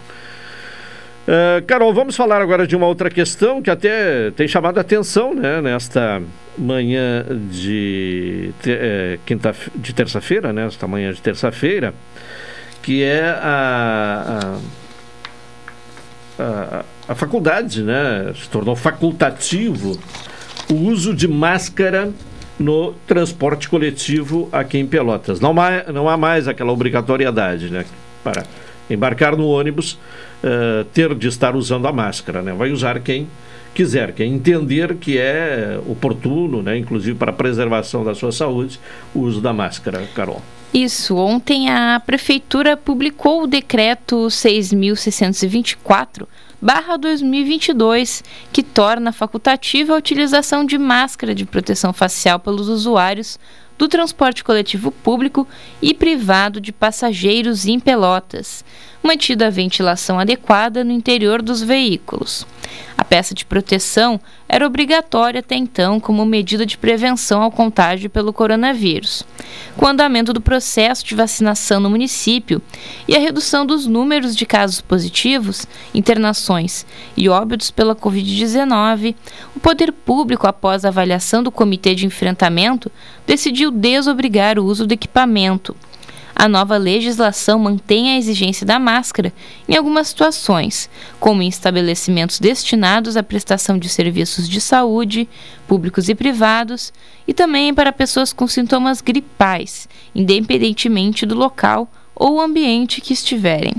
[1.26, 5.34] Uh, Carol, vamos falar agora de uma outra questão que até tem chamado a atenção
[5.34, 6.22] né, nesta
[6.56, 11.92] manhã de, eh, quinta, de terça-feira, né, esta manhã de terça-feira,
[12.80, 14.60] que é a,
[16.38, 19.98] a, a, a faculdade, né, se tornou facultativo
[20.70, 22.12] o uso de máscara
[22.58, 25.40] no transporte coletivo aqui em Pelotas.
[25.40, 25.54] Não,
[25.92, 27.84] não há mais aquela obrigatoriedade né,
[28.24, 28.44] para
[28.88, 29.98] embarcar no ônibus,
[30.42, 32.42] uh, ter de estar usando a máscara.
[32.42, 32.52] Né?
[32.52, 33.28] Vai usar quem
[33.74, 38.80] quiser, quem entender que é oportuno, né, inclusive para a preservação da sua saúde,
[39.14, 40.40] o uso da máscara, Carol.
[40.72, 41.14] Isso.
[41.16, 46.26] Ontem a Prefeitura publicou o decreto 6.624
[46.60, 53.38] barra 2022, que torna facultativa a utilização de máscara de proteção facial pelos usuários
[53.78, 55.46] do transporte coletivo público
[55.80, 58.64] e privado de passageiros em Pelotas,
[59.02, 62.46] mantida a ventilação adequada no interior dos veículos.
[62.98, 68.32] A peça de proteção era obrigatória até então como medida de prevenção ao contágio pelo
[68.32, 69.22] coronavírus.
[69.76, 72.60] Com o andamento do processo de vacinação no município
[73.06, 79.14] e a redução dos números de casos positivos, internações e óbitos pela Covid-19,
[79.54, 82.90] o poder público, após a avaliação do Comitê de Enfrentamento,
[83.26, 85.76] decidiu desobrigar o uso do equipamento
[86.38, 89.32] a nova legislação mantém a exigência da máscara
[89.66, 95.26] em algumas situações, como em estabelecimentos destinados à prestação de serviços de saúde,
[95.66, 96.92] públicos e privados,
[97.26, 103.72] e também para pessoas com sintomas gripais, independentemente do local ou ambiente que estiverem.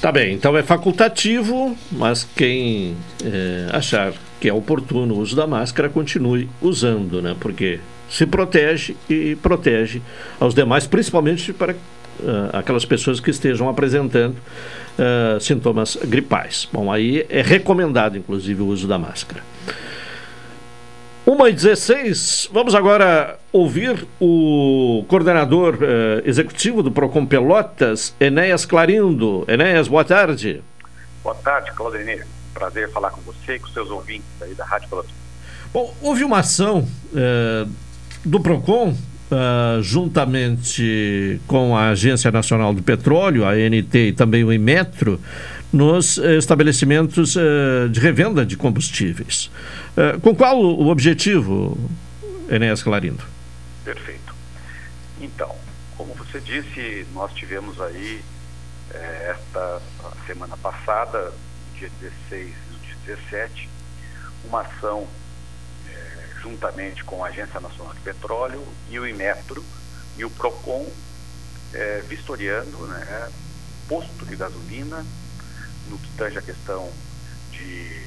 [0.00, 5.46] Tá bem, então é facultativo, mas quem é, achar que é oportuno o uso da
[5.46, 7.36] máscara, continue usando, né?
[7.38, 10.02] Porque se protege e protege
[10.40, 11.76] aos demais, principalmente para uh,
[12.52, 16.68] aquelas pessoas que estejam apresentando uh, sintomas gripais.
[16.72, 19.42] Bom, aí é recomendado, inclusive, o uso da máscara.
[21.26, 29.44] 1 e 16, vamos agora ouvir o coordenador uh, executivo do Procon Pelotas, Enéas Clarindo.
[29.46, 30.62] Enéas, boa tarde.
[31.22, 32.22] Boa tarde, Claudinei.
[32.54, 35.10] Prazer falar com você e com seus ouvintes aí da Rádio Pelotas.
[35.70, 37.70] Bom, houve uma ação uh,
[38.24, 44.52] do PROCON, uh, juntamente com a Agência Nacional do Petróleo, a ANT e também o
[44.52, 45.20] Inmetro,
[45.72, 49.50] nos estabelecimentos uh, de revenda de combustíveis.
[49.96, 51.78] Uh, com qual o objetivo,
[52.48, 53.22] Enéas Clarindo?
[53.84, 54.34] Perfeito.
[55.20, 55.54] Então,
[55.96, 58.20] como você disse, nós tivemos aí
[58.94, 59.80] eh, esta
[60.26, 61.32] semana passada,
[61.76, 61.90] dia
[62.30, 63.68] 16 e 17,
[64.44, 65.06] uma ação
[66.42, 69.64] juntamente com a Agência Nacional de Petróleo e o Imetro
[70.16, 70.86] e o PROCON,
[71.72, 73.30] é, vistoriando né,
[73.88, 75.04] posto de gasolina
[75.88, 76.90] no que tange a questão
[77.50, 78.06] de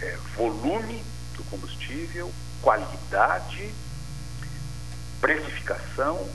[0.00, 1.02] é, volume
[1.36, 3.72] do combustível, qualidade,
[5.20, 6.28] precificação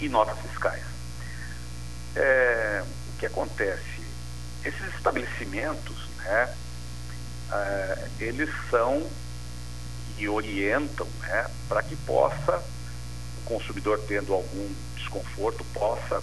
[0.00, 0.82] e notas fiscais.
[2.16, 4.02] É, o que acontece?
[4.64, 6.54] Esses estabelecimentos, né,
[7.52, 9.06] é, eles são
[10.18, 12.62] e orientam né, para que possa,
[13.38, 16.22] o consumidor tendo algum desconforto, possa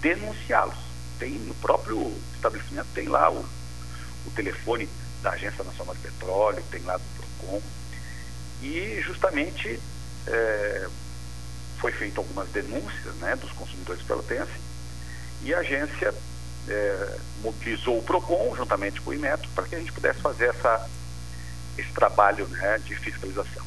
[0.00, 0.76] denunciá-los.
[1.18, 4.88] Tem no próprio estabelecimento, tem lá o, o telefone
[5.22, 7.62] da Agência Nacional de Petróleo, tem lá do PROCON.
[8.62, 9.80] E justamente
[10.26, 10.88] é,
[11.78, 14.66] foi feito algumas denúncias né, dos consumidores pelotenses
[15.42, 16.14] e a agência
[16.68, 20.88] é, mobilizou o PROCON juntamente com o IMETRO para que a gente pudesse fazer essa
[21.78, 23.64] esse trabalho né, de fiscalização.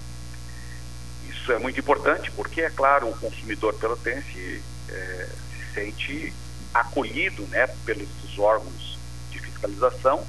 [1.30, 6.34] Isso é muito importante porque, é claro, o consumidor pelotense é, se sente
[6.74, 8.08] acolhido né, pelos
[8.38, 8.98] órgãos
[9.32, 10.24] de fiscalização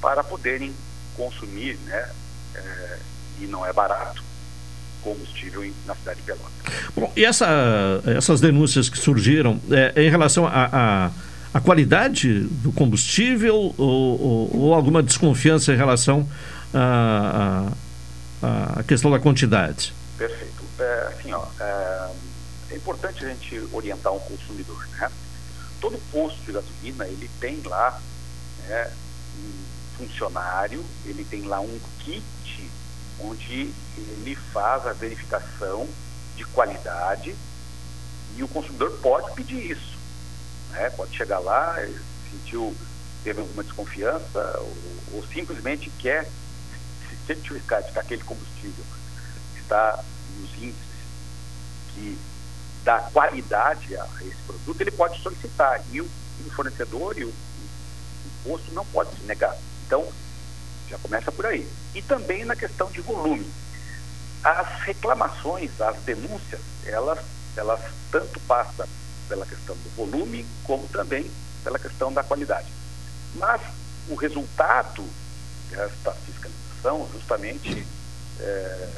[0.00, 0.74] para poderem
[1.16, 2.10] consumir, né,
[2.54, 2.98] é,
[3.40, 4.22] e não é barato,
[5.02, 6.52] combustível na cidade de Pelotas.
[6.94, 7.46] Bom, e essa,
[8.04, 11.10] essas denúncias que surgiram é, em relação a, a,
[11.54, 16.28] a, qualidade do combustível ou, ou, ou alguma desconfiança em relação
[16.74, 17.72] a,
[18.42, 19.94] a, a questão da quantidade.
[20.16, 20.64] Perfeito.
[20.78, 22.10] É, assim, ó, é,
[22.70, 25.10] é, importante a gente orientar um consumidor, né?
[25.80, 28.00] Todo posto de gasolina, ele tem lá
[28.66, 28.90] né,
[29.38, 32.70] um funcionário, ele tem lá um kit
[33.20, 35.88] onde ele faz a verificação
[36.36, 37.34] de qualidade
[38.36, 39.96] e o consumidor pode pedir isso.
[40.70, 40.90] Né?
[40.90, 41.76] Pode chegar lá,
[42.30, 42.74] sentiu,
[43.24, 44.76] teve alguma desconfiança ou,
[45.14, 46.28] ou simplesmente quer
[47.34, 48.84] de que aquele combustível
[49.56, 50.02] está
[50.38, 50.76] nos índices
[51.94, 52.18] que
[52.84, 55.82] dá qualidade a esse produto, ele pode solicitar.
[55.90, 57.34] E o, e o fornecedor e o, o
[58.44, 59.56] posto não pode se negar.
[59.86, 60.06] Então,
[60.88, 61.68] já começa por aí.
[61.94, 63.50] E também na questão de volume.
[64.44, 67.18] As reclamações, as denúncias, elas,
[67.56, 67.80] elas
[68.12, 68.86] tanto passam
[69.28, 71.28] pela questão do volume, como também
[71.64, 72.68] pela questão da qualidade.
[73.34, 73.60] Mas
[74.08, 75.04] o resultado
[75.70, 76.65] desta fiscalização
[77.12, 77.86] justamente
[78.40, 78.88] é,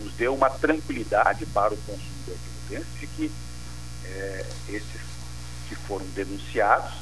[0.00, 2.36] nos deu uma tranquilidade para o consumidor
[2.98, 3.32] de que
[4.04, 5.00] é, esses
[5.68, 6.92] que foram denunciados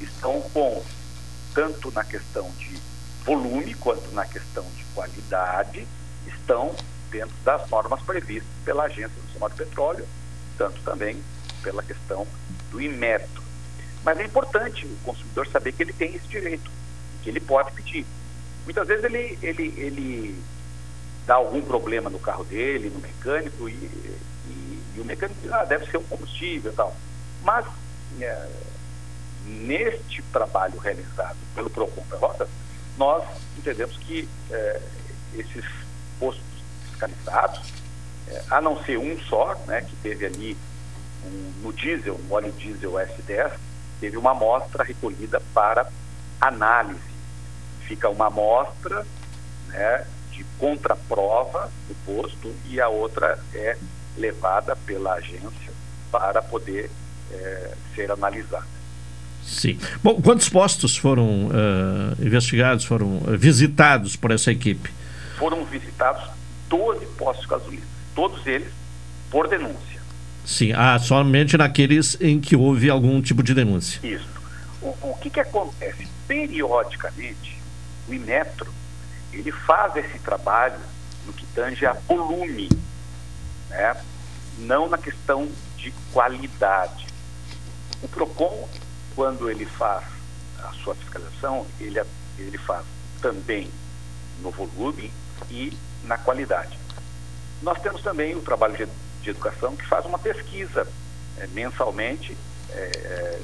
[0.00, 0.82] estão com,
[1.54, 2.78] tanto na questão de
[3.24, 5.86] volume quanto na questão de qualidade,
[6.26, 6.74] estão
[7.10, 10.08] dentro das normas previstas pela Agência Nacional de Petróleo,
[10.56, 11.22] tanto também
[11.62, 12.26] pela questão
[12.70, 13.42] do Inmetro.
[14.04, 16.70] Mas é importante o consumidor saber que ele tem esse direito,
[17.22, 18.06] que ele pode pedir.
[18.68, 20.42] Muitas vezes ele, ele, ele
[21.26, 25.64] dá algum problema no carro dele, no mecânico, e, e, e o mecânico diz, ah,
[25.64, 26.94] deve ser o combustível e tal.
[27.42, 27.64] Mas
[28.20, 28.46] é,
[29.46, 32.46] neste trabalho realizado pelo PROCON Pelotas,
[32.98, 33.24] nós
[33.56, 34.82] entendemos que é,
[35.32, 35.64] esses
[36.20, 36.44] postos
[36.90, 37.72] fiscalizados,
[38.28, 40.58] é, a não ser um só, né, que teve ali
[41.24, 43.52] um, no diesel, no óleo diesel S10,
[43.98, 45.90] teve uma amostra recolhida para
[46.38, 47.07] análise.
[47.88, 49.04] Fica uma amostra
[49.68, 53.76] né, de contraprova do posto e a outra é
[54.16, 55.72] levada pela agência
[56.12, 56.90] para poder
[57.32, 58.78] é, ser analisada.
[59.42, 59.78] Sim.
[60.02, 64.90] Bom, quantos postos foram uh, investigados, foram visitados por essa equipe?
[65.38, 66.22] Foram visitados
[66.68, 68.68] 12 postos de gasolina, todos eles
[69.30, 69.98] por denúncia.
[70.44, 74.00] Sim, ah, somente naqueles em que houve algum tipo de denúncia.
[74.06, 74.28] Isso.
[74.82, 76.06] O, o que, que acontece?
[76.26, 77.47] Periodicamente,
[78.08, 78.72] o Inmetro
[79.32, 80.80] ele faz esse trabalho
[81.26, 82.68] no que tange a volume,
[83.68, 84.02] né?
[84.58, 87.06] não na questão de qualidade.
[88.02, 88.68] O PROCON,
[89.14, 90.04] quando ele faz
[90.58, 92.00] a sua fiscalização, ele,
[92.38, 92.84] ele faz
[93.20, 93.70] também
[94.40, 95.12] no volume
[95.50, 96.78] e na qualidade.
[97.62, 98.88] Nós temos também o trabalho de
[99.22, 100.86] de Educação, que faz uma pesquisa
[101.36, 102.36] é, mensalmente,
[102.70, 103.40] é, é,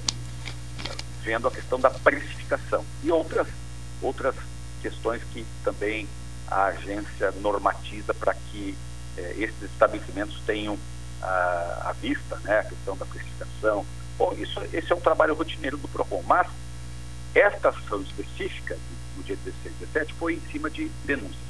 [1.23, 3.47] vendo a questão da precificação e outras,
[4.03, 4.35] outras
[4.85, 6.07] questões que também
[6.47, 8.77] a agência normatiza para que
[9.17, 10.79] é, esses estabelecimentos tenham
[11.23, 13.87] a, a, vista, né, a questão da precificação.
[14.19, 16.47] Bom, isso, esse é um trabalho rotineiro do PROCON, mas
[17.35, 18.77] esta ação específica,
[19.17, 21.43] no dia 16 e 17, foi em cima de denúncias.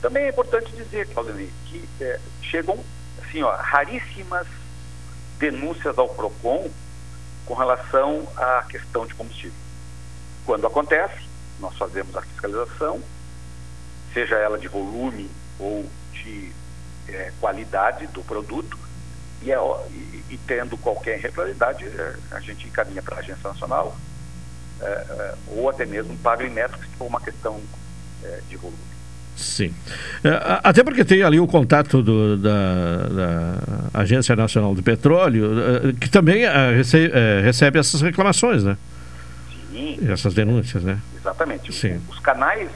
[0.00, 2.78] Também é importante dizer, Claudinei, que é, chegam
[3.22, 4.46] assim, ó, raríssimas
[5.38, 6.70] denúncias ao PROCON
[7.44, 9.58] com relação à questão de combustível.
[10.44, 11.25] Quando acontece,
[11.60, 13.00] nós fazemos a fiscalização,
[14.12, 16.52] seja ela de volume ou de
[17.08, 18.78] é, qualidade do produto,
[19.42, 19.58] e, é,
[19.90, 23.96] e, e, tendo qualquer irregularidade, é, a gente encaminha para a Agência Nacional,
[24.80, 27.60] é, é, ou até mesmo para o Inmetro, se for uma questão
[28.24, 28.78] é, de volume.
[29.36, 29.74] Sim.
[30.64, 36.44] Até porque tem ali o contato do, da, da, Agência Nacional do Petróleo, que também
[36.74, 38.78] recebe, recebe essas reclamações, né?
[40.10, 41.00] Essas denúncias, né?
[41.16, 41.72] Exatamente.
[41.72, 42.00] Sim.
[42.08, 42.70] Os canais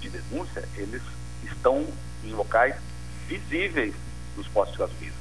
[0.00, 1.02] de denúncia, eles
[1.44, 1.86] estão
[2.24, 2.74] em locais
[3.26, 3.94] visíveis
[4.36, 5.16] dos postos de gasolina.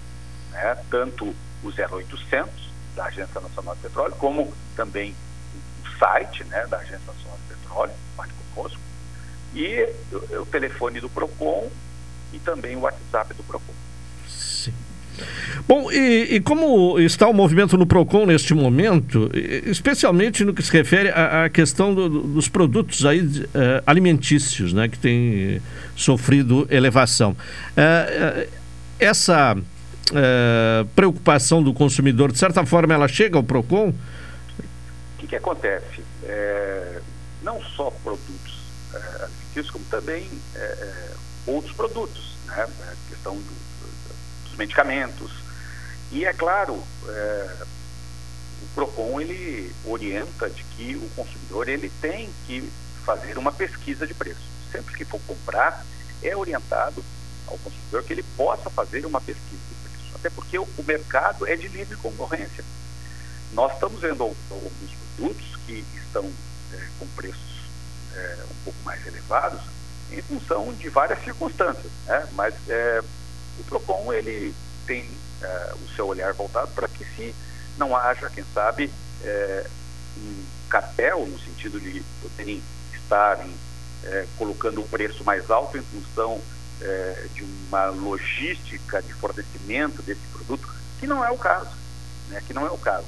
[0.52, 0.78] Né?
[0.90, 1.26] Tanto
[1.64, 5.16] o 0800 da Agência Nacional do Petróleo, como também
[5.84, 8.80] o site né, da Agência Nacional do Petróleo, fale conosco,
[9.54, 9.90] e
[10.40, 11.70] o telefone do PROCON
[12.32, 13.74] e também o WhatsApp do PROCON.
[15.68, 19.30] Bom, e, e, como está o movimento no PROCON neste momento,
[19.66, 23.48] especialmente no que se refere à, à questão do, dos produtos aí, uh,
[23.86, 25.62] alimentícios, né, que tem
[25.96, 27.32] sofrido elevação.
[27.32, 28.50] Uh,
[29.00, 33.90] essa uh, preocupação do consumidor, de certa forma, ela chega ao PROCON?
[33.90, 33.94] O
[35.20, 36.04] que, que acontece?
[36.26, 37.00] É,
[37.42, 40.28] não só produtos alimentícios, como também
[41.46, 42.64] outros produtos, né?
[42.64, 43.63] a questão do,
[44.64, 45.32] medicamentos.
[46.12, 47.64] E é claro, é,
[48.62, 52.72] o PROCON ele orienta de que o consumidor ele tem que
[53.06, 54.42] fazer uma pesquisa de preço.
[54.72, 55.86] Sempre que for comprar,
[56.22, 57.04] é orientado
[57.48, 60.16] ao consumidor que ele possa fazer uma pesquisa de preço.
[60.16, 62.64] Até porque o, o mercado é de livre concorrência.
[63.52, 66.32] Nós estamos vendo alguns produtos que estão
[66.74, 67.70] é, com preços
[68.16, 69.62] é, um pouco mais elevados
[70.12, 72.28] em função de várias circunstâncias, né?
[72.34, 73.02] mas é,
[73.60, 74.54] o PROCON ele
[74.86, 75.10] tem
[75.42, 77.36] é, o seu olhar voltado para que se
[77.78, 78.92] não haja, quem sabe,
[79.24, 79.68] é,
[80.18, 82.62] um cartel no sentido de poderem
[82.94, 83.54] estar em
[84.06, 86.42] é, colocando o preço mais alto em função
[86.82, 90.68] é, de uma logística de fornecimento desse produto,
[91.00, 91.72] que não é o caso,
[92.30, 92.42] né?
[92.46, 93.08] que não é o caso.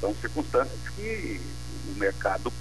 [0.00, 1.40] São circunstâncias que
[1.88, 2.52] o mercado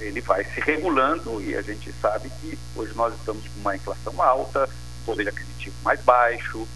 [0.00, 4.22] ele vai se regulando e a gente sabe que hoje nós estamos com uma inflação
[4.22, 4.68] alta,
[5.06, 6.66] poder aquisitivo mais baixo,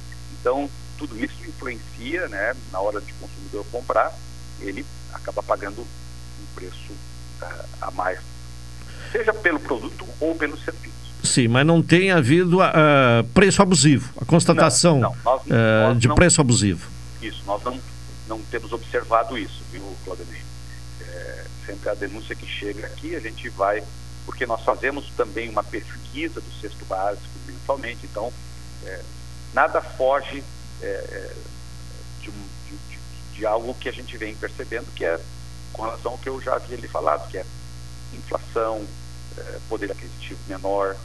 [0.40, 4.16] então tudo isso influencia, né, na hora de o consumidor comprar,
[4.60, 6.92] ele acaba pagando um preço
[7.42, 8.20] uh, a mais,
[9.10, 11.00] seja pelo produto ou pelo serviço.
[11.24, 15.48] Sim, mas não tem havido uh, preço abusivo, a constatação não, não, nós, uh,
[15.88, 16.88] nós de não, preço abusivo.
[17.20, 17.78] Isso, nós não,
[18.28, 20.42] não temos observado isso, viu, Claudemir?
[21.02, 23.82] É, sempre a denúncia que chega aqui, a gente vai,
[24.24, 28.32] porque nós fazemos também uma pesquisa do cesto básico mensalmente, então
[28.84, 29.00] é,
[29.52, 30.42] nada foge
[30.82, 31.34] é, é
[32.20, 35.20] de, um, de, de, algo que a gente vem percebendo, que é
[35.72, 37.44] com relação ao que eu já havia lhe falado, que é
[38.14, 38.84] inflação,
[39.36, 40.96] é, poder aquisitivo menor,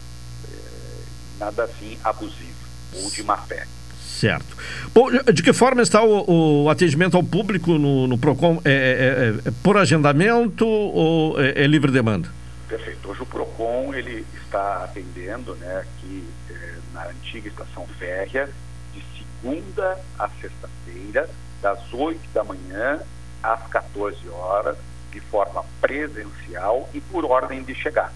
[1.39, 3.67] nada assim abusivo ou de má fé.
[4.05, 4.55] Certo.
[4.93, 8.61] Bom, de que forma está o, o atendimento ao público no, no PROCON?
[8.63, 12.29] É, é, é, é por agendamento ou é, é, livre demanda?
[12.67, 13.09] Perfeito.
[13.09, 18.49] Hoje o PROCON ele está atendendo né, aqui é, na antiga estação férrea
[18.91, 21.29] de segunda a sexta-feira,
[21.61, 22.99] das 8 da manhã
[23.43, 24.77] às 14 horas,
[25.11, 28.13] de forma presencial e por ordem de chegada.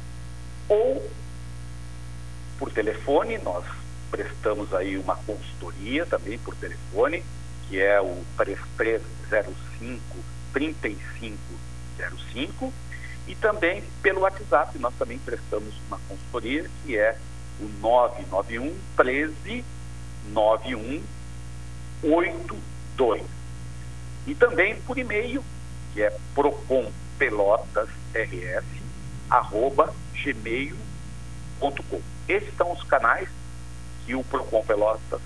[0.68, 1.08] Ou
[2.58, 3.64] por telefone, nós
[4.10, 7.24] prestamos aí uma consultoria também por telefone,
[7.68, 10.02] que é o 3305
[10.52, 12.74] 3505
[13.30, 17.16] e também pelo WhatsApp nós também prestamos uma consultoria que é
[17.62, 19.64] o 991 13
[20.34, 23.22] 9182
[24.28, 25.42] e também por e-mail
[25.94, 27.90] que é procompelotasrs
[29.30, 33.30] arroba gmail.com esses são os canais
[34.06, 35.22] que o Procon Pelotas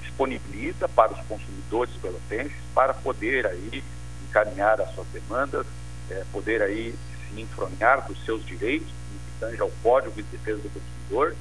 [0.00, 3.84] disponibiliza para os consumidores pelotenses para poder aí
[4.28, 5.66] encaminhar as suas demandas,
[6.10, 6.94] é, poder aí
[7.40, 11.34] enfronhar dos seus direitos, no que tange ao Código de Defesa do Consumidor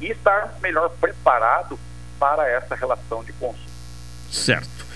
[0.00, 1.78] e estar melhor preparado
[2.18, 3.70] para essa relação de consumo.
[4.30, 4.86] Certo.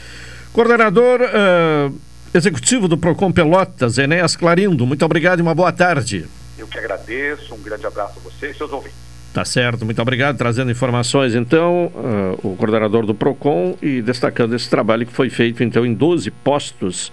[0.53, 2.01] Coordenador uh,
[2.33, 6.27] executivo do Procon Pelotas, Enéas Clarindo, muito obrigado e uma boa tarde.
[6.57, 9.05] Eu que agradeço, um grande abraço a você e seus ouvintes.
[9.33, 10.39] Tá certo, muito obrigado.
[10.39, 15.65] Trazendo informações, então, uh, o coordenador do PROCON e destacando esse trabalho que foi feito,
[15.65, 17.11] então, em 12 postos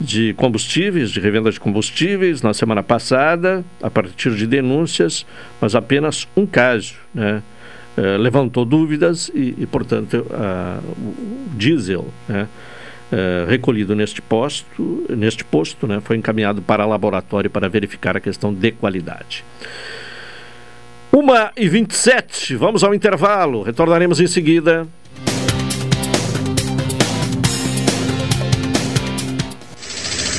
[0.00, 5.26] de combustíveis, de revenda de combustíveis, na semana passada, a partir de denúncias,
[5.60, 7.42] mas apenas um caso, né?
[7.96, 12.46] Uh, levantou dúvidas e, e portanto, o diesel, né?
[13.10, 18.52] Uh, recolhido neste posto, neste posto, né, foi encaminhado para laboratório para verificar a questão
[18.52, 19.42] de qualidade.
[21.10, 21.26] 1
[21.56, 24.86] e 27 vamos ao intervalo, retornaremos em seguida.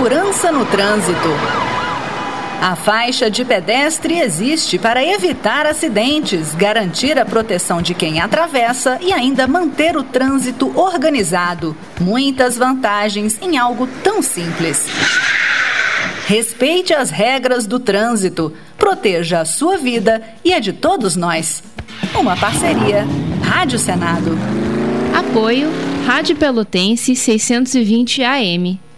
[0.00, 1.28] Segurança no trânsito.
[2.58, 9.12] A faixa de pedestre existe para evitar acidentes, garantir a proteção de quem atravessa e
[9.12, 11.76] ainda manter o trânsito organizado.
[12.00, 14.86] Muitas vantagens em algo tão simples.
[16.26, 21.62] Respeite as regras do trânsito, proteja a sua vida e a de todos nós.
[22.18, 23.06] Uma parceria.
[23.44, 24.30] Rádio Senado.
[25.14, 25.68] Apoio
[26.06, 28.80] Rádio Pelotense 620 AM.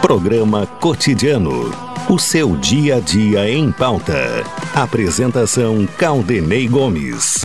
[0.00, 1.70] Programa Cotidiano.
[2.08, 4.42] O seu dia a dia em pauta.
[4.74, 7.44] Apresentação Caldenei Gomes.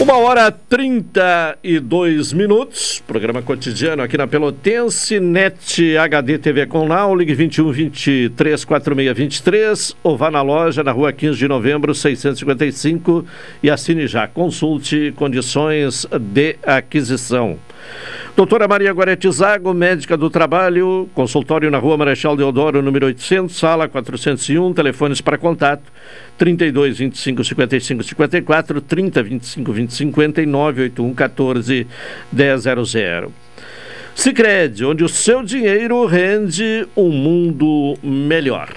[0.00, 6.86] Uma hora trinta e dois minutos, programa cotidiano aqui na Pelotense, NET HD TV com
[7.16, 13.26] ligue 21 23 46 23 ou vá na loja na rua 15 de novembro 655
[13.64, 14.28] e assine já.
[14.28, 17.58] Consulte condições de aquisição.
[18.40, 23.86] Doutora Maria Gorete Zago, médica do trabalho, consultório na rua Marechal Deodoro, número 800, sala
[23.86, 25.82] 401, telefones para contato
[26.38, 31.86] 32 25 55 54, 30 25 20 59, 81 14
[32.32, 33.28] 100.
[34.14, 38.70] Sicredi, onde o seu dinheiro rende um mundo melhor.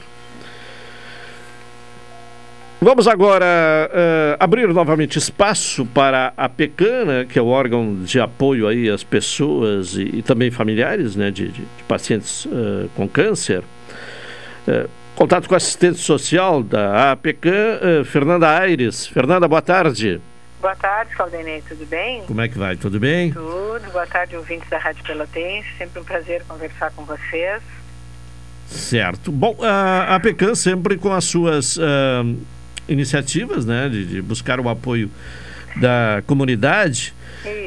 [2.84, 8.67] Vamos agora uh, abrir novamente espaço para a PECANA, que é o órgão de apoio
[8.67, 13.63] aí às pessoas e, e também familiares né, de, de, de pacientes uh, com câncer.
[14.67, 19.07] Uh, contato com a assistente social da APECAN, Fernanda Aires.
[19.07, 20.19] Fernanda, boa tarde.
[20.59, 22.23] Boa tarde, Caldenei, tudo bem?
[22.23, 22.75] Como é que vai?
[22.75, 23.31] Tudo bem?
[23.31, 23.91] Tudo.
[23.93, 25.69] Boa tarde, ouvintes da Rádio Pelotense.
[25.77, 27.63] Sempre um prazer conversar com vocês.
[28.67, 29.31] Certo.
[29.31, 31.79] Bom, a APECAN sempre com as suas
[32.88, 35.09] iniciativas, né, de, de, buscar o apoio
[35.75, 37.13] da comunidade.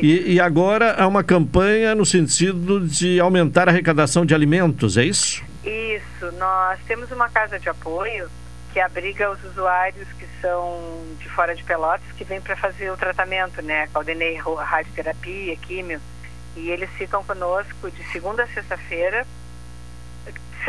[0.03, 5.05] E, e, agora há uma campanha no sentido de aumentar a arrecadação de alimentos, é
[5.05, 5.45] isso?
[5.65, 6.33] Isso.
[6.39, 8.29] Nós temos uma casa de apoio
[8.73, 12.97] que abriga os usuários que são de fora de Pelotas, que vêm para fazer o
[12.97, 13.87] tratamento, né?
[13.93, 16.01] Caldenei radioterapia, químio.
[16.57, 19.27] E eles ficam conosco de segunda a sexta-feira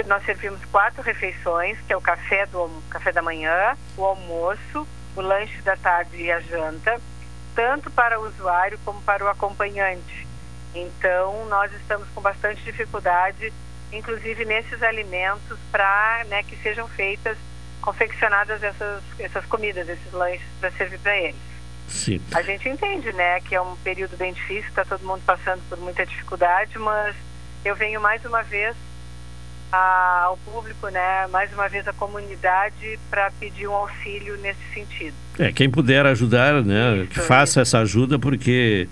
[0.04, 5.22] nós servimos quatro refeições, que é o café do café da manhã, o almoço, o
[5.22, 7.00] lanche da tarde e a janta,
[7.56, 10.28] tanto para o usuário como para o acompanhante.
[10.76, 13.52] Então, nós estamos com bastante dificuldade,
[13.92, 17.38] inclusive nesses alimentos, para né, que sejam feitas,
[17.82, 21.48] confeccionadas essas, essas comidas, esses lanches para servir para eles.
[21.88, 22.22] Sim.
[22.34, 25.80] A gente entende, né, que é um período bem difícil, está todo mundo passando por
[25.80, 27.16] muita dificuldade, mas
[27.64, 28.76] eu venho mais uma vez
[29.72, 35.14] a, ao público, né, mais uma vez a comunidade, para pedir um auxílio nesse sentido.
[35.38, 38.88] É, quem puder ajudar, né, Isso, que faça essa ajuda, porque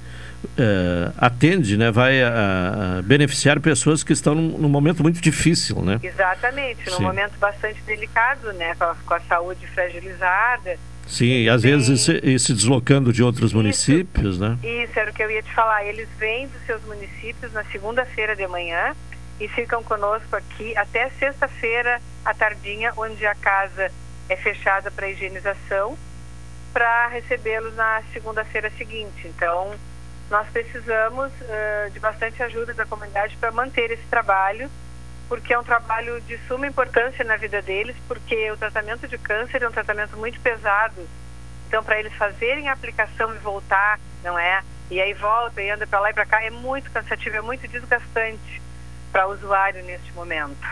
[0.57, 5.81] eh, atende, né, vai a, a beneficiar pessoas que estão num, num momento muito difícil,
[5.81, 5.99] né?
[6.03, 7.03] Exatamente, num Sim.
[7.03, 10.77] momento bastante delicado, né, com a, com a saúde fragilizada.
[11.07, 14.57] Sim, e às vezes e se deslocando de outros municípios, né?
[14.63, 15.85] Isso era o que eu ia te falar.
[15.85, 18.95] Eles vêm dos seus municípios na segunda-feira de manhã
[19.39, 23.91] e ficam conosco aqui até sexta-feira à tardinha, onde a casa
[24.29, 25.97] é fechada para higienização,
[26.73, 29.27] para recebê-los na segunda-feira seguinte.
[29.27, 29.73] Então,
[30.29, 34.69] nós precisamos eh, de bastante ajuda da comunidade para manter esse trabalho,
[35.27, 39.61] porque é um trabalho de suma importância na vida deles, porque o tratamento de câncer
[39.61, 41.07] é um tratamento muito pesado.
[41.67, 44.63] Então, para eles fazerem a aplicação e voltar, não é?
[44.89, 47.67] E aí volta e anda para lá e para cá, é muito cansativo, é muito
[47.67, 48.64] desgastante
[49.15, 50.67] para o usuário neste momento.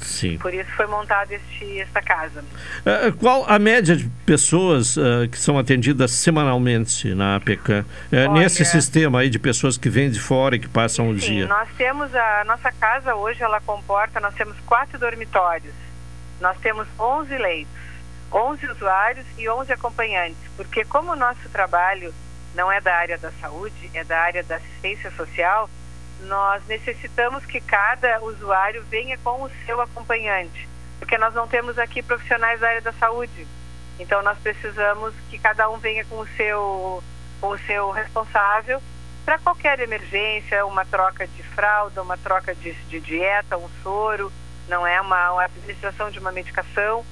[0.00, 0.38] Sim.
[0.38, 2.44] Por isso foi montada esta casa.
[2.86, 7.84] Eh, qual a média de pessoas eh, que são atendidas semanalmente na APECAM?
[8.12, 11.18] Eh, Olha- nesse sistema aí de pessoas que vêm de fora e que passam o
[11.20, 11.46] Sim, dia?
[11.48, 15.74] nós temos a nossa casa hoje, ela comporta, nós temos quatro dormitórios,
[16.40, 17.72] nós temos 11 leitos,
[18.32, 22.14] 11 usuários e 11 acompanhantes, porque como o nosso trabalho
[22.54, 25.68] não é da área da saúde, é da área da assistência social,
[26.22, 30.68] nós necessitamos que cada usuário venha com o seu acompanhante,
[30.98, 33.46] porque nós não temos aqui profissionais da área da saúde.
[33.98, 37.02] Então nós precisamos que cada um venha com o seu,
[37.40, 38.80] com o seu responsável
[39.24, 44.32] para qualquer emergência, uma troca de fralda, uma troca de, de dieta, um soro,
[44.68, 47.04] não é uma, uma administração de uma medicação.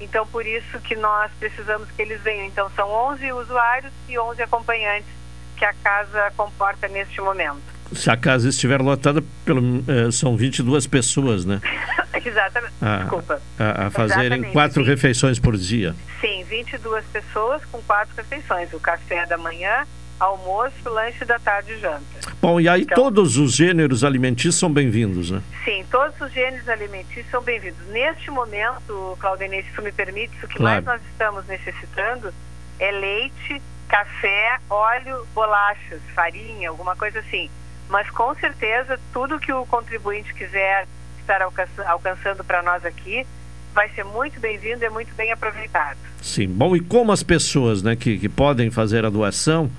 [0.00, 2.46] Então por isso que nós precisamos que eles venham.
[2.46, 5.08] Então são 11 usuários e 11 acompanhantes
[5.56, 7.73] que a casa comporta neste momento.
[7.92, 11.60] Se a casa estiver lotada, pelo, eh, são 22 pessoas, né?
[12.24, 12.72] Exatamente.
[12.80, 13.40] A, Desculpa.
[13.58, 15.94] a, a fazerem Exatamente, quatro refeições por dia.
[16.20, 18.72] Sim, 22 pessoas com quatro refeições.
[18.72, 19.84] O café da manhã,
[20.18, 22.02] almoço, lanche da tarde e janta.
[22.40, 25.42] Bom, e aí Então- todos os gêneros alimentícios são bem-vindos, né?
[25.64, 27.78] Sim, todos os gêneros alimentícios são bem-vindos.
[27.88, 30.82] Neste momento, Claudinei, se tu me permite, o que Claro.
[30.84, 32.32] mais nós estamos necessitando
[32.80, 37.50] é leite, café, óleo, bolachas, farinha, alguma coisa assim.
[37.88, 40.86] Mas com certeza, tudo que o contribuinte quiser
[41.20, 43.26] estar alcança- alcançando para nós aqui
[43.74, 45.98] vai ser muito bem-vindo e muito bem aproveitado.
[46.22, 46.48] Sim.
[46.48, 49.70] Bom, e como as pessoas né, que, que podem fazer a doação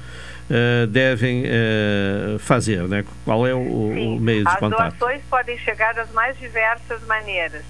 [0.50, 3.04] eh, devem eh, fazer, né?
[3.24, 4.96] Qual é o, o meio de As contato?
[4.98, 7.64] doações podem chegar das mais diversas maneiras.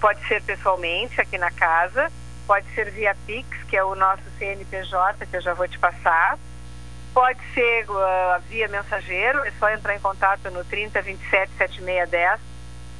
[0.00, 2.10] Pode ser pessoalmente aqui na casa,
[2.46, 6.38] pode ser via Pix, que é o nosso CNPJ, que eu já vou te passar.
[7.16, 12.38] Pode ser ah, via mensageiro, é só entrar em contato no 30 27 7610,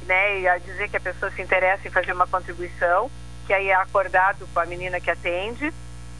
[0.07, 3.11] né, e dizer que a pessoa se interessa em fazer uma contribuição,
[3.45, 5.71] que aí é acordado com a menina que atende.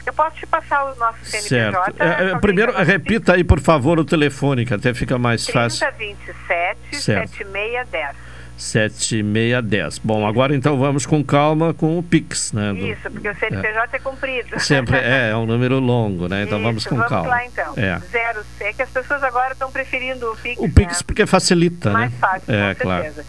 [0.06, 1.72] Eu posso te passar o nosso CNPJ?
[1.72, 2.00] Certo.
[2.00, 5.84] Eh, eh, só primeiro, repita aí, por favor, o telefone, que até fica mais fácil.
[5.88, 7.30] 3027 Certo.
[7.32, 8.27] 7610.
[8.58, 9.98] 7610.
[9.98, 12.72] Bom, agora então vamos com calma com o Pix, né?
[12.72, 14.60] do- Isso, porque o CNPJ é, comprido.
[14.60, 16.42] Sempre é, é um número longo, né?
[16.42, 17.28] Então Isso, vamos com vamos calma.
[17.28, 17.72] lá então.
[17.76, 17.98] É.
[18.10, 20.60] Zero C, que as pessoas agora estão preferindo o Pix.
[20.60, 21.04] O Pix né?
[21.06, 22.18] porque facilita, Mais né?
[22.20, 23.04] fácil, é, com claro.
[23.04, 23.24] certeza.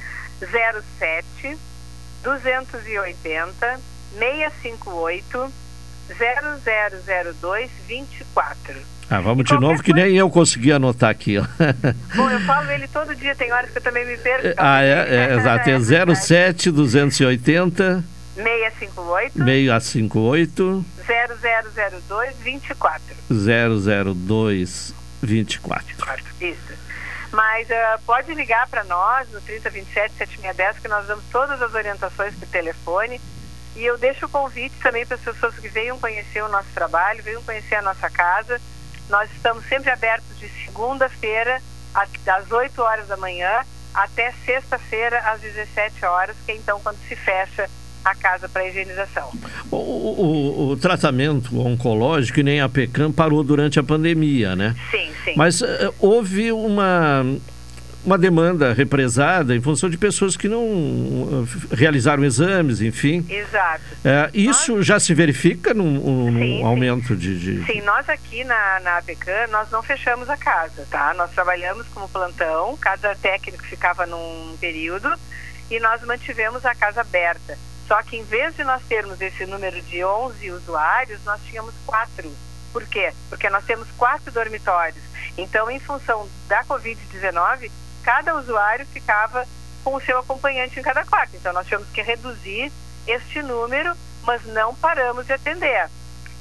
[1.00, 1.58] 07
[2.24, 3.80] 280
[4.18, 5.54] 658
[6.18, 8.76] 0002 24.
[9.12, 11.38] Ah, vamos de novo, que nem eu consegui anotar aqui.
[11.40, 11.44] ó.
[12.16, 14.48] Bom, eu falo ele todo dia, tem horas que eu também me perco.
[14.58, 15.70] ah, é, é, exato.
[15.70, 18.04] É 07 280
[18.36, 20.86] 658 658
[22.08, 23.02] 0002 24.
[23.30, 25.86] 002 24.
[26.40, 26.60] Isso.
[27.32, 32.34] Mas ah, pode ligar para nós no 3027 7610 que nós damos todas as orientações
[32.36, 33.20] por telefone.
[33.76, 37.24] E eu deixo o convite também para as pessoas que venham conhecer o nosso trabalho,
[37.24, 38.60] venham conhecer a nossa casa.
[39.10, 41.62] Nós estamos sempre abertos de segunda-feira,
[42.24, 43.62] das 8 horas da manhã,
[43.94, 47.68] até sexta-feira, às 17 horas, que é então quando se fecha
[48.06, 49.30] a casa para higienização.
[49.72, 54.76] O, o- o tratamento oncológico e nem a PECAM parou durante a pandemia, né?
[54.92, 55.34] Sim, sim.
[55.36, 57.26] Mas eh, houve uma,
[58.06, 63.26] uma demanda represada em função de pessoas que não eh, realizaram exames, enfim.
[63.30, 63.84] Exato.
[64.06, 66.64] Eh, isso já se verifica num, num- Sim, sim.
[66.64, 71.14] aumento de, de- Sim, nós aqui na, na APECAM, nós não fechamos a casa, tá?
[71.16, 75.12] Nós trabalhamos como plantão, cada técnico ficava num período
[75.70, 77.58] e nós mantivemos a casa aberta.
[77.88, 82.32] Só que em vez de nós termos esse número de 11 usuários, nós tínhamos quatro.
[82.72, 83.12] Por quê?
[83.30, 85.04] Porque nós temos quatro dormitórios.
[85.38, 89.46] Então, em função da Covid-19, cada usuário ficava
[89.84, 91.36] com o seu acompanhante em cada quarto.
[91.36, 92.72] Então, nós tivemos que reduzir
[93.08, 93.94] este número,
[94.24, 95.90] mas não paramos de atender.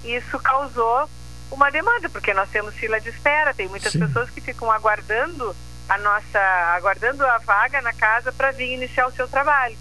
[0.04, 1.08] Isso causou
[1.50, 4.00] uma demanda, porque nós temos fila de espera, tem muitas Sim.
[4.00, 5.54] pessoas que ficam aguardando
[5.88, 6.38] a nossa,
[6.76, 9.76] aguardando a vaga na casa para vir iniciar o seu trabalho.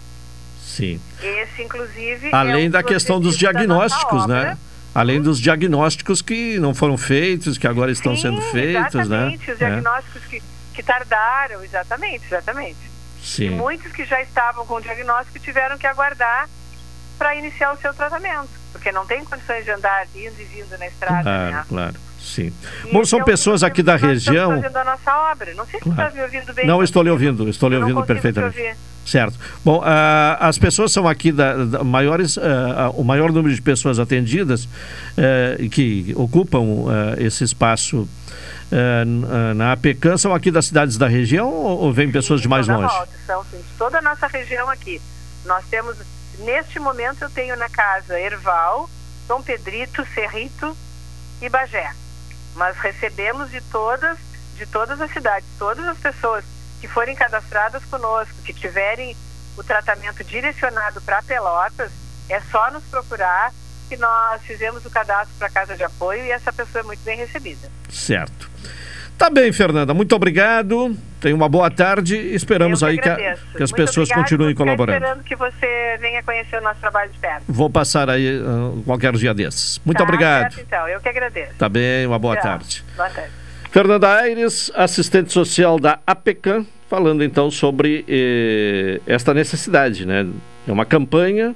[0.60, 1.00] Sim.
[1.20, 2.30] Esse, inclusive.
[2.32, 4.56] Além é um da questão dos diagnósticos, né?
[4.94, 9.54] Além dos diagnósticos que não foram feitos, que agora estão Sim, sendo feitos, exatamente, né?
[9.54, 9.66] Os é.
[9.66, 10.28] diagnósticos é.
[10.28, 10.42] que,
[10.78, 12.78] que tardaram, exatamente, exatamente.
[13.20, 13.46] Sim.
[13.46, 16.48] E muitos que já estavam com diagnóstico tiveram que aguardar
[17.18, 20.86] para iniciar o seu tratamento, porque não tem condições de andar indo e vindo na
[20.86, 21.24] estrada.
[21.24, 21.64] Claro, né?
[21.68, 21.94] claro.
[22.20, 22.52] Sim.
[22.86, 24.62] E Bom, são é pessoas aqui da região.
[24.62, 25.52] fazendo a nossa obra.
[25.54, 26.00] Não sei se claro.
[26.00, 26.66] está me ouvindo bem.
[26.66, 28.76] Não, estou lhe ouvindo, estou lhe ouvindo perfeitamente.
[29.04, 29.36] Certo.
[29.64, 32.42] Bom, uh, as pessoas são aqui da, da maiores, uh,
[32.94, 36.84] o maior número de pessoas atendidas uh, que ocupam
[37.18, 38.08] esse espaço
[39.56, 42.92] na APECAN são aqui das cidades da região ou, ou vem pessoas de mais longe?
[42.92, 45.00] Volta, são sim, de toda a nossa região aqui.
[45.44, 45.96] Nós temos,
[46.40, 48.88] neste momento, eu tenho na casa Erval,
[49.26, 50.76] Dom Pedrito, Cerrito
[51.40, 51.92] e Bagé.
[52.54, 54.18] Mas recebemos de todas,
[54.56, 56.44] de todas as cidades, todas as pessoas
[56.80, 59.16] que forem cadastradas conosco, que tiverem
[59.56, 61.90] o tratamento direcionado para Pelotas,
[62.28, 63.52] é só nos procurar
[63.88, 67.00] que nós fizemos o cadastro para a casa de apoio e essa pessoa é muito
[67.04, 67.68] bem recebida.
[67.88, 68.50] Certo.
[69.18, 69.92] Tá bem, Fernanda.
[69.92, 70.96] Muito obrigado.
[71.20, 72.16] Tenha uma boa tarde.
[72.16, 74.22] Esperamos que aí que, a, que, as muito pessoas obrigado.
[74.22, 74.98] continuem colaborando.
[74.98, 77.42] Esperando que você venha conhecer o nosso trabalho de perto.
[77.48, 79.80] Vou passar aí uh, qualquer dia desses.
[79.84, 80.54] Muito tá, obrigado.
[80.54, 80.86] Certo, então.
[80.86, 81.54] Eu que agradeço.
[81.58, 82.06] Tá bem.
[82.06, 82.84] Uma boa tarde.
[82.96, 83.32] Boa tarde.
[83.72, 90.26] Fernanda Aires, assistente social da APECAM, falando então sobre eh, esta necessidade, né?
[90.66, 91.54] É uma campanha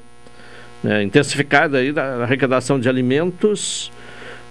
[0.82, 3.90] né, intensificada aí da arrecadação de alimentos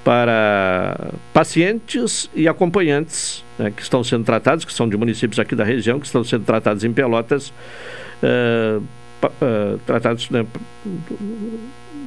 [0.04, 5.64] para pacientes e acompanhantes né, que estão sendo tratados, que são de municípios aqui da
[5.64, 7.54] região, que estão sendo tratados em Pelotas,
[8.24, 8.82] uh,
[9.24, 10.46] uh, tratados né,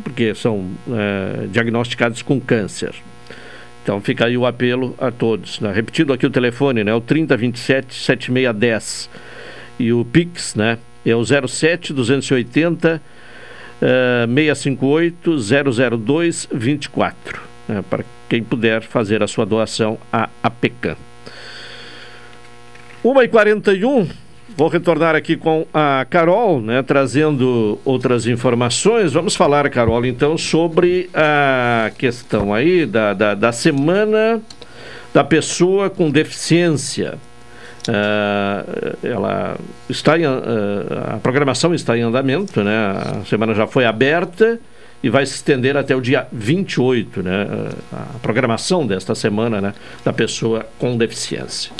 [0.02, 2.94] porque são uh, diagnosticados com câncer.
[3.82, 5.60] Então fica aí o apelo a todos.
[5.60, 5.70] Né?
[5.72, 6.94] Repetindo aqui o telefone, né?
[6.94, 9.10] O 3027 7610.
[9.78, 10.78] E o Pix, né?
[11.04, 13.00] É o 07 280
[13.82, 17.40] uh, 658 002 24.
[17.68, 17.84] Né?
[17.88, 20.96] Para quem puder fazer a sua doação à APECAM.
[23.04, 24.08] 1h41.
[24.56, 29.12] Vou retornar aqui com a Carol, né, trazendo outras informações.
[29.12, 34.40] Vamos falar, Carol, então, sobre a questão aí da, da, da semana
[35.12, 37.18] da pessoa com deficiência.
[37.86, 39.58] Uh, ela
[39.88, 42.76] está em, uh, a programação está em andamento, né?
[43.20, 44.58] A semana já foi aberta
[45.02, 47.46] e vai se estender até o dia 28, né?
[47.92, 51.70] A programação desta semana, né, da pessoa com deficiência.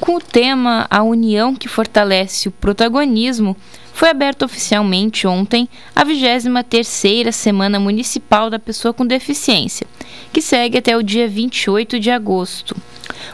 [0.00, 3.56] Com o tema A União que Fortalece o Protagonismo,
[3.92, 9.86] foi aberta oficialmente ontem a 23ª Semana Municipal da Pessoa com Deficiência,
[10.32, 12.74] que segue até o dia 28 de agosto.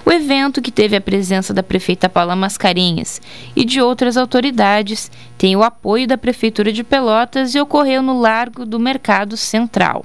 [0.05, 3.21] O evento, que teve a presença da prefeita Paula Mascarenhas
[3.55, 8.65] e de outras autoridades, tem o apoio da Prefeitura de Pelotas e ocorreu no Largo
[8.65, 10.05] do Mercado Central.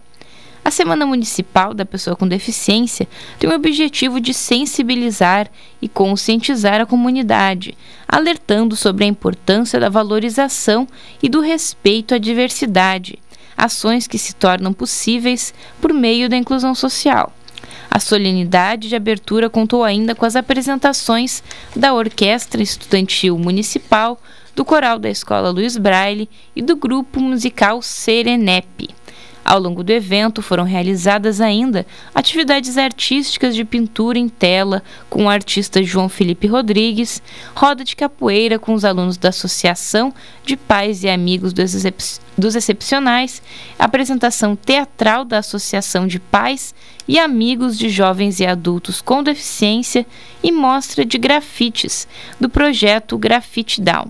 [0.66, 3.06] A Semana Municipal da Pessoa com Deficiência
[3.38, 5.50] tem o objetivo de sensibilizar
[5.82, 7.78] e conscientizar a comunidade,
[8.08, 10.88] alertando sobre a importância da valorização
[11.22, 13.20] e do respeito à diversidade,
[13.58, 17.34] ações que se tornam possíveis por meio da inclusão social.
[17.94, 21.44] A solenidade de abertura contou ainda com as apresentações
[21.76, 24.20] da Orquestra Estudantil Municipal,
[24.56, 28.90] do Coral da Escola Luiz Braille e do grupo musical Serenep.
[29.46, 35.30] Ao longo do evento foram realizadas ainda atividades artísticas de pintura em tela com o
[35.30, 37.22] artista João Felipe Rodrigues,
[37.54, 40.14] roda de capoeira com os alunos da Associação
[40.46, 42.04] de Pais e Amigos dos, Excep
[42.38, 43.42] dos Excepcionais,
[43.78, 46.74] apresentação teatral da Associação de Pais
[47.06, 50.06] e Amigos de Jovens e Adultos com Deficiência
[50.42, 52.08] e mostra de grafites
[52.40, 54.10] do projeto Grafite Down.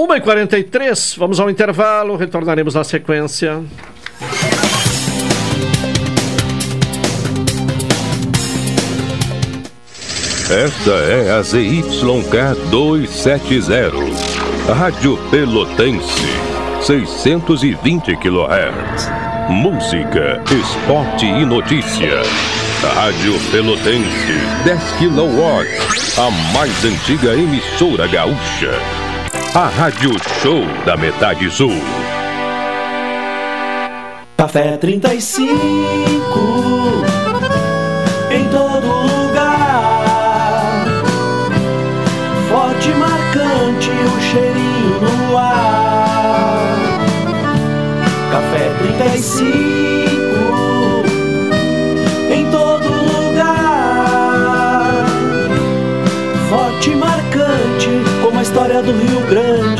[0.00, 3.62] 1h43, vamos ao intervalo, retornaremos na sequência.
[10.50, 13.92] Esta é a ZYK 270,
[14.74, 16.26] Rádio Pelotense,
[16.80, 19.10] 620 kHz.
[19.50, 22.22] Música, esporte e notícia.
[22.94, 24.32] Rádio Pelotense,
[24.64, 25.40] 10 kW,
[26.18, 29.09] a mais antiga emissora gaúcha
[29.54, 30.10] a Rádio
[30.42, 31.72] Show da Metade Sul.
[34.36, 37.09] Café 35
[58.82, 59.79] do Rio Grande.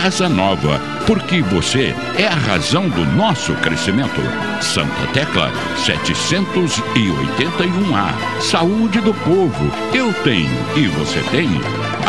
[0.29, 4.19] nova, porque você é a razão do nosso crescimento.
[4.59, 8.41] Santa Tecla 781A.
[8.41, 11.47] Saúde do povo, eu tenho e você tem.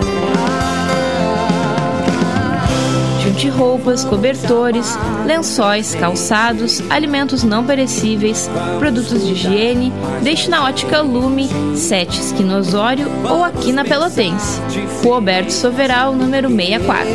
[3.31, 11.47] Junte roupas, cobertores, lençóis, calçados, alimentos não perecíveis, produtos de higiene, deixe na ótica Lume,
[11.73, 14.59] 7 Esquina Osório ou aqui na Pelotense.
[15.01, 17.07] Rua Alberto Soveral, número 64.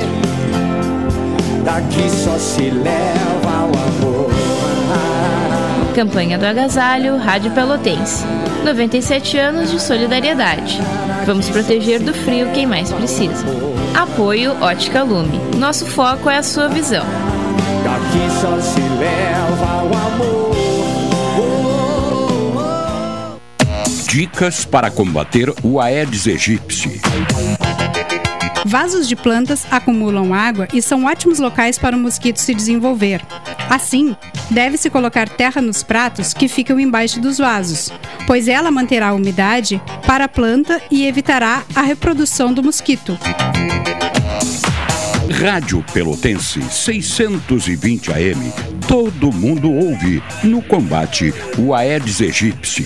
[1.62, 4.30] Daqui só se leva o amor.
[5.94, 8.24] Campanha do Agasalho, Rádio Pelotense.
[8.66, 10.80] 97 anos de solidariedade.
[11.24, 13.46] Vamos proteger do frio quem mais precisa.
[13.94, 15.38] Apoio Ótica Lume.
[15.56, 17.06] Nosso foco é a sua visão.
[17.84, 20.56] Daqui só se leva o amor.
[24.08, 27.00] Dicas para combater o Aedes aegypti.
[28.66, 33.24] Vasos de plantas acumulam água e são ótimos locais para o mosquito se desenvolver.
[33.70, 34.16] Assim,
[34.50, 37.92] deve-se colocar terra nos pratos que ficam embaixo dos vasos,
[38.26, 43.16] pois ela manterá a umidade para a planta e evitará a reprodução do mosquito.
[45.40, 48.52] Rádio Pelotense 620 AM.
[48.88, 52.84] Todo mundo ouve no combate o Aedes aegypti.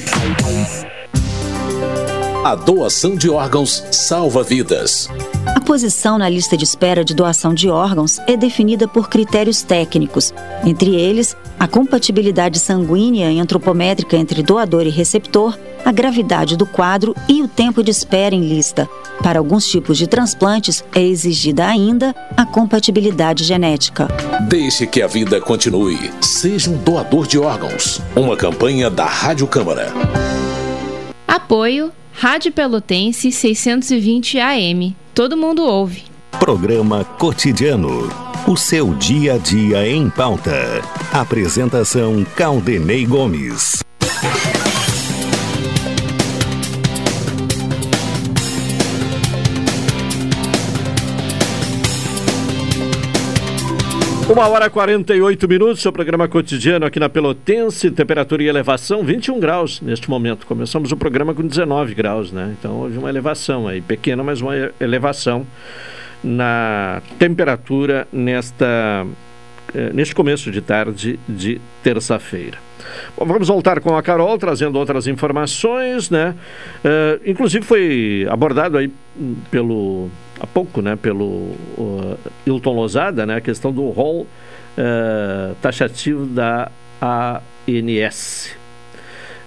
[2.44, 5.08] A doação de órgãos salva vidas.
[5.54, 10.32] A posição na lista de espera de doação de órgãos é definida por critérios técnicos,
[10.64, 17.14] entre eles a compatibilidade sanguínea e antropométrica entre doador e receptor, a gravidade do quadro
[17.28, 18.88] e o tempo de espera em lista.
[19.22, 24.08] Para alguns tipos de transplantes é exigida ainda a compatibilidade genética.
[24.48, 26.10] Deixe que a vida continue.
[26.20, 28.00] Seja um doador de órgãos.
[28.16, 29.92] Uma campanha da Rádio Câmara.
[31.26, 34.96] Apoio Rádio Pelotense 620 AM.
[35.14, 36.04] Todo mundo ouve.
[36.38, 38.08] Programa Cotidiano.
[38.46, 40.80] O seu dia a dia em pauta.
[41.12, 43.82] Apresentação Caldenei Gomes.
[54.30, 59.40] Uma hora e 48 minutos, seu programa cotidiano aqui na Pelotense, temperatura e elevação 21
[59.40, 60.46] graus neste momento.
[60.46, 62.54] Começamos o programa com 19 graus, né?
[62.56, 65.44] Então houve uma elevação aí, pequena, mas uma elevação
[66.22, 69.04] na temperatura nesta,
[69.74, 72.58] eh, neste começo de tarde de terça-feira.
[73.16, 76.36] Vamos voltar com a Carol, trazendo outras informações, né?
[76.84, 78.90] Uh, inclusive foi abordado aí
[79.50, 80.08] pelo
[80.40, 86.70] há pouco, né, pelo uh, Hilton Lozada, né, a questão do rol uh, taxativo da
[87.00, 88.58] ANS.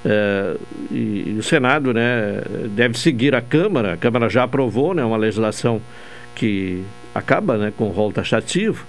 [0.05, 0.57] É,
[0.91, 3.93] e, e, o Senado né, deve seguir a Câmara.
[3.93, 5.81] A Câmara já aprovou né, uma legislação
[6.35, 6.83] que
[7.15, 8.85] acaba né, com o rol taxativo.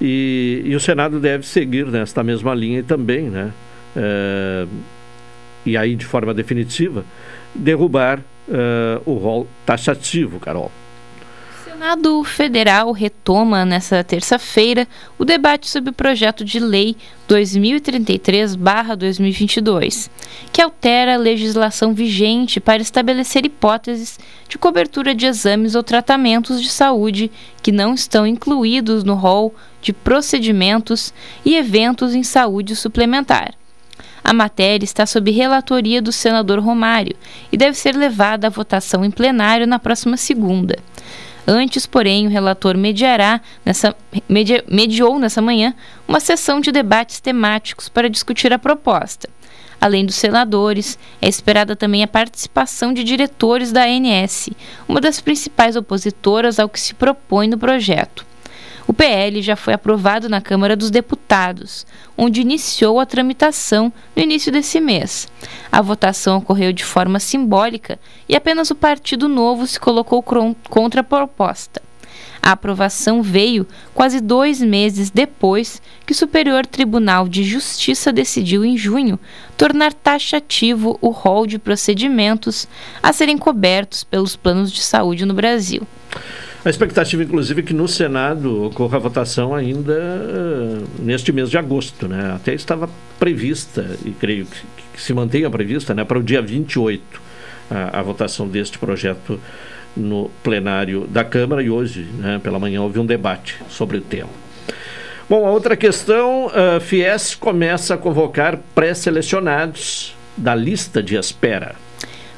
[0.00, 3.52] E, e o Senado deve seguir nesta mesma linha também, né?
[3.94, 4.66] É,
[5.64, 7.04] e aí de forma definitiva,
[7.54, 8.18] derrubar
[8.48, 10.72] uh, o rol taxativo, Carol.
[11.82, 14.86] Senado Federal retoma nesta terça-feira
[15.18, 16.94] o debate sobre o projeto de lei
[17.28, 20.08] 2033-2022,
[20.52, 24.16] que altera a legislação vigente para estabelecer hipóteses
[24.48, 29.92] de cobertura de exames ou tratamentos de saúde que não estão incluídos no rol de
[29.92, 31.12] procedimentos
[31.44, 33.54] e eventos em saúde suplementar.
[34.22, 37.16] A matéria está sob relatoria do senador Romário
[37.50, 40.78] e deve ser levada à votação em plenário na próxima segunda.
[41.46, 43.96] Antes, porém, o relator mediará nessa,
[44.28, 45.74] media, mediou nessa manhã
[46.06, 49.28] uma sessão de debates temáticos para discutir a proposta.
[49.80, 54.50] Além dos senadores, é esperada também a participação de diretores da ANS,
[54.86, 58.24] uma das principais opositoras ao que se propõe no projeto.
[58.92, 64.52] O PL já foi aprovado na Câmara dos Deputados, onde iniciou a tramitação no início
[64.52, 65.32] desse mês.
[65.72, 67.98] A votação ocorreu de forma simbólica
[68.28, 71.80] e apenas o Partido Novo se colocou contra a proposta.
[72.42, 78.76] A aprovação veio quase dois meses depois que o Superior Tribunal de Justiça decidiu, em
[78.76, 79.18] junho,
[79.56, 82.68] tornar taxativo o rol de procedimentos
[83.02, 85.86] a serem cobertos pelos planos de saúde no Brasil.
[86.64, 91.58] A expectativa, inclusive, é que no Senado ocorra a votação ainda uh, neste mês de
[91.58, 92.06] agosto.
[92.06, 92.32] Né?
[92.36, 94.60] Até estava prevista, e creio que,
[94.94, 97.02] que se mantenha prevista, né, para o dia 28,
[97.68, 99.40] a, a votação deste projeto
[99.96, 101.64] no plenário da Câmara.
[101.64, 104.30] E hoje, né, pela manhã, houve um debate sobre o tema.
[105.28, 111.74] Bom, a outra questão, a uh, Fies começa a convocar pré-selecionados da lista de espera.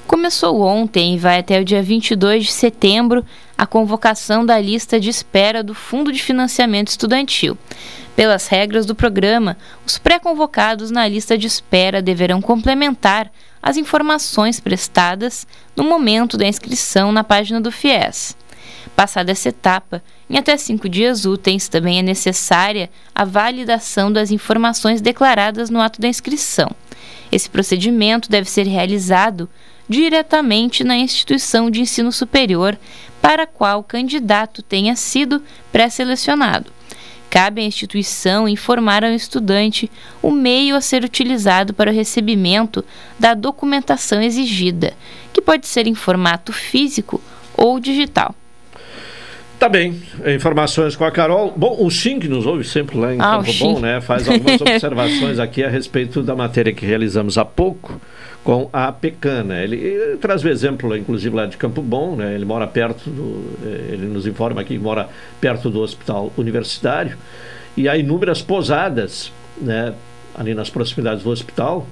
[0.06, 3.24] Começou ontem e vai até o dia 22 de setembro
[3.56, 7.56] a convocação da lista de espera do Fundo de Financiamento Estudantil.
[8.14, 13.32] Pelas regras do programa, os pré-convocados na lista de espera deverão complementar
[13.62, 18.36] as informações prestadas no momento da inscrição na página do FIES.
[18.94, 25.00] Passada essa etapa, em até cinco dias úteis, também é necessária a validação das informações
[25.00, 26.70] declaradas no ato da inscrição.
[27.32, 29.48] Esse procedimento deve ser realizado
[29.88, 32.78] diretamente na instituição de ensino superior
[33.20, 35.42] para a qual o candidato tenha sido
[35.72, 36.70] pré-selecionado.
[37.30, 39.90] Cabe à instituição informar ao estudante
[40.22, 42.84] o meio a ser utilizado para o recebimento
[43.18, 44.92] da documentação exigida,
[45.32, 47.20] que pode ser em formato físico
[47.56, 48.34] ou digital.
[49.58, 50.02] Tá bem,
[50.36, 51.52] informações com a Carol.
[51.56, 54.00] Bom, o Xing que nos ouve sempre lá em ah, Campo Bom, né?
[54.00, 58.00] Faz algumas observações aqui a respeito da matéria que realizamos há pouco
[58.44, 59.62] com a Pecana.
[59.62, 62.34] Ele, ele traz o exemplo, inclusive, lá de Campo Bom, né?
[62.34, 63.42] ele mora perto do.
[63.64, 65.08] Eh, ele nos informa aqui que mora
[65.40, 67.16] perto do hospital universitário,
[67.76, 69.94] e há inúmeras pousadas né?
[70.34, 71.86] ali nas proximidades do hospital,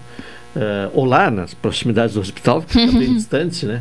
[0.55, 3.81] uh, ou lá nas proximidades do hospital, que fica bem distante, né?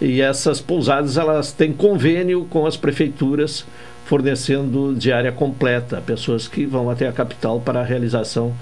[0.00, 3.66] E essas pousadas elas têm convênio com as prefeituras
[4.06, 8.52] fornecendo diária completa a pessoas que vão até a capital para a realização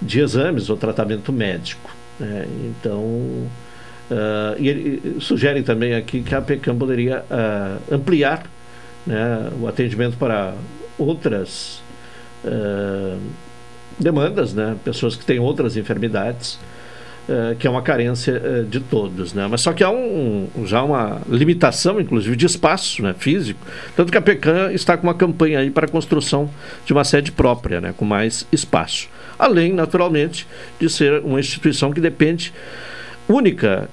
[0.00, 2.01] de exames ou tratamento médico.
[2.18, 2.46] Né?
[2.64, 3.50] Então, uh,
[4.58, 8.44] e ele sugere também aqui que a PECAM poderia uh, ampliar
[9.06, 10.54] né, o atendimento para
[10.98, 11.82] outras
[12.44, 13.18] uh,
[13.98, 16.58] demandas, né, pessoas que têm outras enfermidades,
[17.60, 19.32] que é uma carência de todos.
[19.32, 19.46] Né?
[19.48, 23.64] Mas só que há um, já uma limitação, inclusive, de espaço né, físico,
[23.94, 26.50] tanto que a PECAM está com uma campanha aí para a construção
[26.84, 29.08] de uma sede própria, né, com mais espaço
[29.42, 30.46] além, naturalmente,
[30.78, 32.54] de ser uma instituição que depende
[33.28, 33.90] única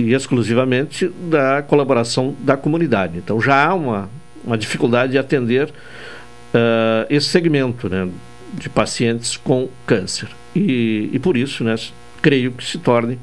[0.00, 3.16] e exclusivamente da colaboração da comunidade.
[3.16, 4.10] Então já há uma,
[4.44, 8.08] uma dificuldade de atender uh, esse segmento né,
[8.54, 10.28] de pacientes com câncer.
[10.56, 11.76] E, e por isso, né,
[12.20, 13.16] creio que se torne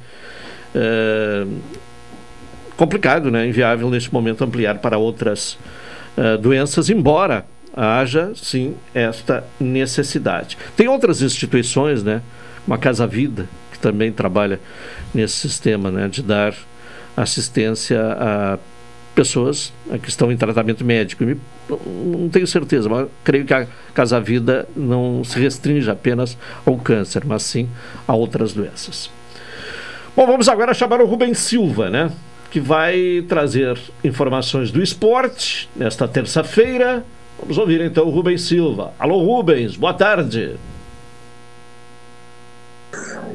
[0.74, 1.54] uh,
[2.78, 5.58] complicado, né, inviável nesse momento ampliar para outras
[6.18, 7.46] uh, doenças, embora
[7.78, 10.58] haja sim esta necessidade.
[10.76, 12.24] Tem outras instituições, né?
[12.66, 14.60] Uma Casa Vida, que também trabalha
[15.14, 16.08] nesse sistema, né?
[16.08, 16.56] De dar
[17.16, 18.58] assistência a
[19.14, 19.72] pessoas
[20.02, 21.24] que estão em tratamento médico.
[21.70, 27.24] Não tenho certeza, mas creio que a Casa Vida não se restringe apenas ao câncer,
[27.26, 27.70] mas sim
[28.08, 29.10] a outras doenças.
[30.16, 32.12] Bom, vamos agora chamar o Rubens Silva, né?
[32.50, 37.06] Que vai trazer informações do esporte nesta terça-feira
[37.40, 38.94] Vamos ouvir então o Rubens Silva.
[38.98, 40.56] Alô, Rubens, boa tarde.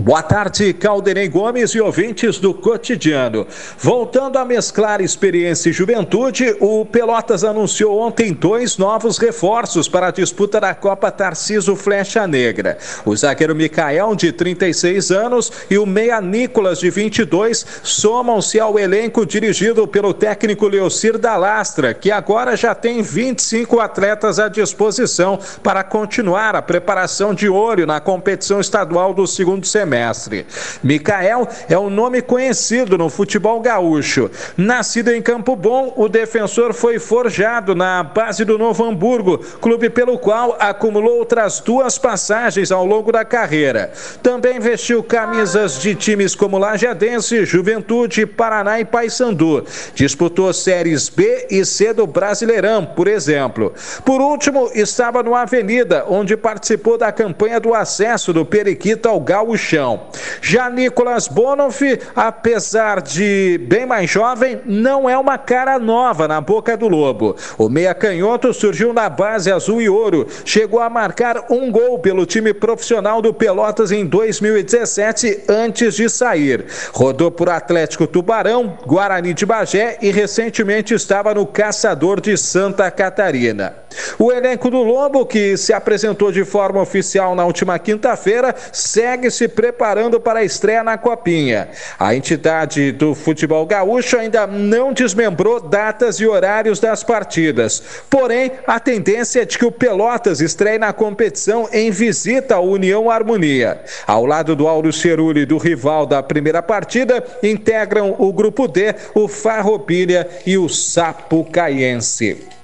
[0.03, 3.47] Boa tarde, Caldenei Gomes e ouvintes do cotidiano.
[3.79, 10.11] Voltando a mesclar experiência e juventude, o Pelotas anunciou ontem dois novos reforços para a
[10.11, 12.79] disputa da Copa Tarciso Flecha Negra.
[13.05, 19.25] O zagueiro Micael, de 36 anos, e o meia Nicolas, de 22, somam-se ao elenco
[19.25, 25.85] dirigido pelo técnico Leocir da Lastra, que agora já tem 25 atletas à disposição para
[25.85, 29.93] continuar a preparação de olho na competição estadual do segundo semestre
[30.23, 30.47] semestre.
[30.83, 34.31] Micael é um nome conhecido no futebol gaúcho.
[34.57, 40.19] Nascido em Campo Bom, o defensor foi forjado na base do Novo Hamburgo, clube pelo
[40.19, 43.93] qual acumulou outras duas passagens ao longo da carreira.
[44.23, 49.65] Também vestiu camisas de times como Lajadense, Juventude, Paraná e Paysandu.
[49.95, 53.73] Disputou séries B e C do Brasileirão, por exemplo.
[54.05, 59.42] Por último, estava no Avenida, onde participou da campanha do acesso do Periquito ao Gaúcho
[59.57, 60.09] chão.
[60.41, 66.77] Já Nicolas Bonoff, apesar de bem mais jovem, não é uma cara nova na boca
[66.77, 67.37] do Lobo.
[67.59, 72.27] O meia canhoto surgiu na base azul e ouro, chegou a marcar um gol pelo
[72.27, 76.67] time profissional do Pelotas em 2017 antes de sair.
[76.93, 83.82] Rodou por Atlético Tubarão, Guarani de Bagé e recentemente estava no Caçador de Santa Catarina.
[84.19, 89.49] O elenco do Lobo, que se apresentou de forma oficial na última quinta-feira, segue se
[89.49, 91.69] preparando para a estreia na Copinha.
[91.99, 97.83] A entidade do futebol gaúcho ainda não desmembrou datas e horários das partidas.
[98.09, 103.11] Porém, a tendência é de que o Pelotas estreie na competição em visita ao União
[103.11, 103.81] Harmonia.
[104.07, 109.29] Ao lado do Auro Cerulli do rival da primeira partida, integram o grupo D, o
[109.29, 112.62] Farroupilha e o Sapucaiense.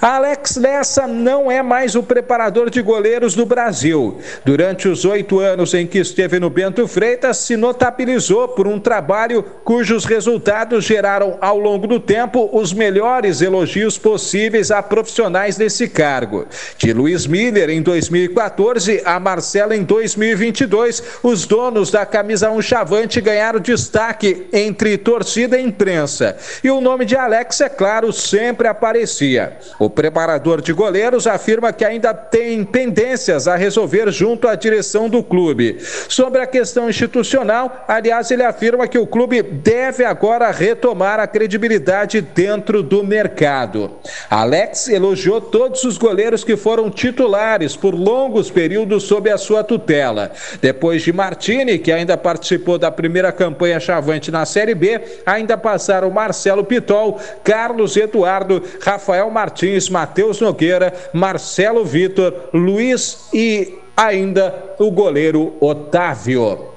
[0.00, 4.18] Alex Lessa não é mais o preparador de goleiros do Brasil.
[4.44, 9.42] Durante os oito anos em que esteve no Bento Freitas, se notabilizou por um trabalho
[9.64, 16.46] cujos resultados geraram ao longo do tempo os melhores elogios possíveis a profissionais desse cargo.
[16.78, 23.20] De Luiz Miller em 2014 a Marcelo em 2022, os donos da camisa 1 Chavante
[23.20, 26.36] ganharam destaque entre torcida e imprensa.
[26.62, 29.55] E o nome de Alex, é claro, sempre aparecia.
[29.78, 35.22] O preparador de goleiros afirma que ainda tem pendências a resolver junto à direção do
[35.22, 35.78] clube.
[36.08, 42.20] Sobre a questão institucional, aliás, ele afirma que o clube deve agora retomar a credibilidade
[42.20, 43.92] dentro do mercado.
[44.30, 50.30] Alex elogiou todos os goleiros que foram titulares por longos períodos sob a sua tutela.
[50.60, 56.10] Depois de Martini, que ainda participou da primeira campanha chavante na Série B, ainda passaram
[56.10, 64.90] Marcelo Pitol, Carlos Eduardo, Rafael Martins Martins, Matheus Nogueira, Marcelo Vitor, Luiz e ainda o
[64.90, 66.75] goleiro Otávio.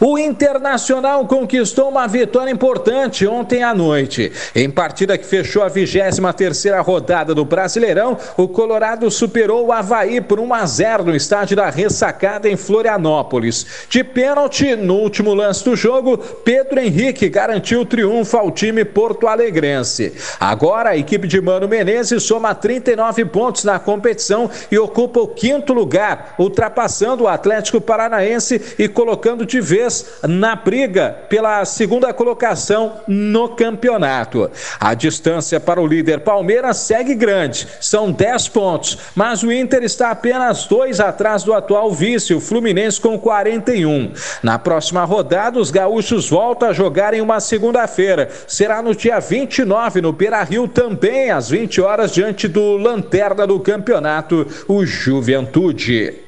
[0.00, 4.32] O Internacional conquistou uma vitória importante ontem à noite.
[4.54, 10.38] Em partida que fechou a 23ª rodada do Brasileirão, o Colorado superou o Havaí por
[10.38, 13.66] 1 a 0 no estádio da Ressacada em Florianópolis.
[13.88, 20.14] De pênalti, no último lance do jogo, Pedro Henrique garantiu o triunfo ao time porto-alegrense.
[20.38, 25.72] Agora, a equipe de Mano Menezes soma 39 pontos na competição e ocupa o quinto
[25.72, 33.00] lugar, ultrapassando o Atlético Paranaense e colocando de de vez na briga pela segunda colocação
[33.08, 34.50] no campeonato.
[34.78, 40.10] A distância para o líder Palmeiras segue grande, são 10 pontos, mas o Inter está
[40.10, 44.12] apenas dois atrás do atual vice, o Fluminense, com 41.
[44.42, 48.28] Na próxima rodada, os gaúchos voltam a jogar em uma segunda-feira.
[48.46, 53.58] Será no dia 29, no Beira Rio, também às 20 horas, diante do Lanterna do
[53.58, 56.25] campeonato, o Juventude.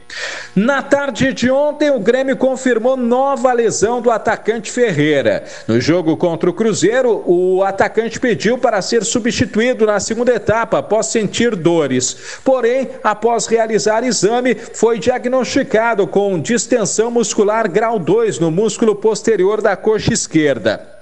[0.57, 5.45] Na tarde de ontem, o Grêmio confirmou nova lesão do atacante Ferreira.
[5.67, 11.07] No jogo contra o Cruzeiro, o atacante pediu para ser substituído na segunda etapa após
[11.07, 12.41] sentir dores.
[12.45, 19.77] Porém, após realizar exame, foi diagnosticado com distensão muscular grau 2 no músculo posterior da
[19.77, 20.98] coxa esquerda.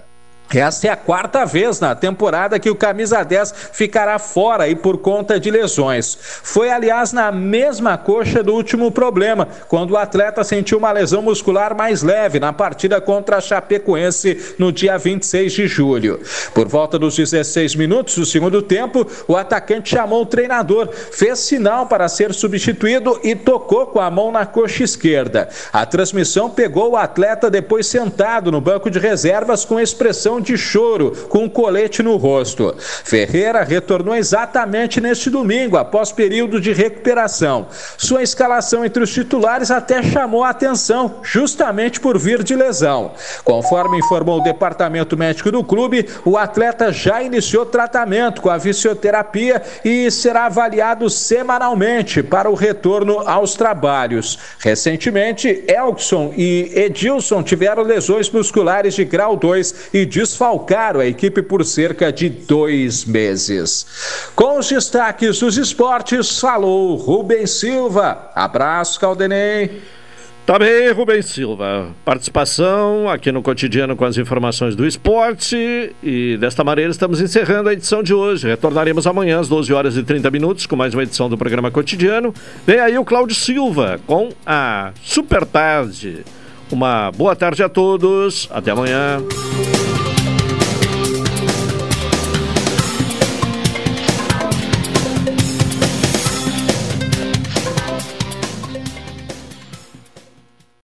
[0.55, 4.99] Esta é a quarta vez na temporada que o camisa 10 ficará fora e por
[4.99, 6.17] conta de lesões.
[6.21, 11.77] Foi, aliás, na mesma coxa do último problema, quando o atleta sentiu uma lesão muscular
[11.77, 16.21] mais leve na partida contra a Chapecoense no dia 26 de julho.
[16.55, 21.87] Por volta dos 16 minutos do segundo tempo, o atacante chamou o treinador, fez sinal
[21.87, 25.49] para ser substituído e tocou com a mão na coxa esquerda.
[25.73, 30.57] A transmissão pegou o atleta depois sentado no banco de reservas com expressão posição de
[30.57, 32.75] choro, com um colete no rosto.
[33.05, 37.67] Ferreira retornou exatamente neste domingo, após período de recuperação.
[37.97, 43.13] Sua escalação entre os titulares até chamou a atenção, justamente por vir de lesão.
[43.45, 49.63] Conforme informou o departamento médico do clube, o atleta já iniciou tratamento com a fisioterapia
[49.85, 54.39] e será avaliado semanalmente para o retorno aos trabalhos.
[54.59, 61.65] Recentemente, Elkson e Edilson tiveram lesões musculares de grau 2 e desfalcaram a equipe por
[61.65, 63.87] cerca de dois meses.
[64.35, 68.31] Com os destaques dos esportes, falou Rubens Silva.
[68.35, 69.83] Abraço, Caldenei.
[70.45, 71.89] Tá bem, Rubens Silva.
[72.05, 75.93] Participação aqui no cotidiano com as informações do esporte.
[76.03, 78.47] E desta maneira estamos encerrando a edição de hoje.
[78.47, 82.33] Retornaremos amanhã às 12 horas e 30 minutos com mais uma edição do programa cotidiano.
[82.65, 86.25] Vem aí o Cláudio Silva com a Super Tarde.
[86.71, 88.49] Uma boa tarde a todos.
[88.53, 89.21] Até amanhã.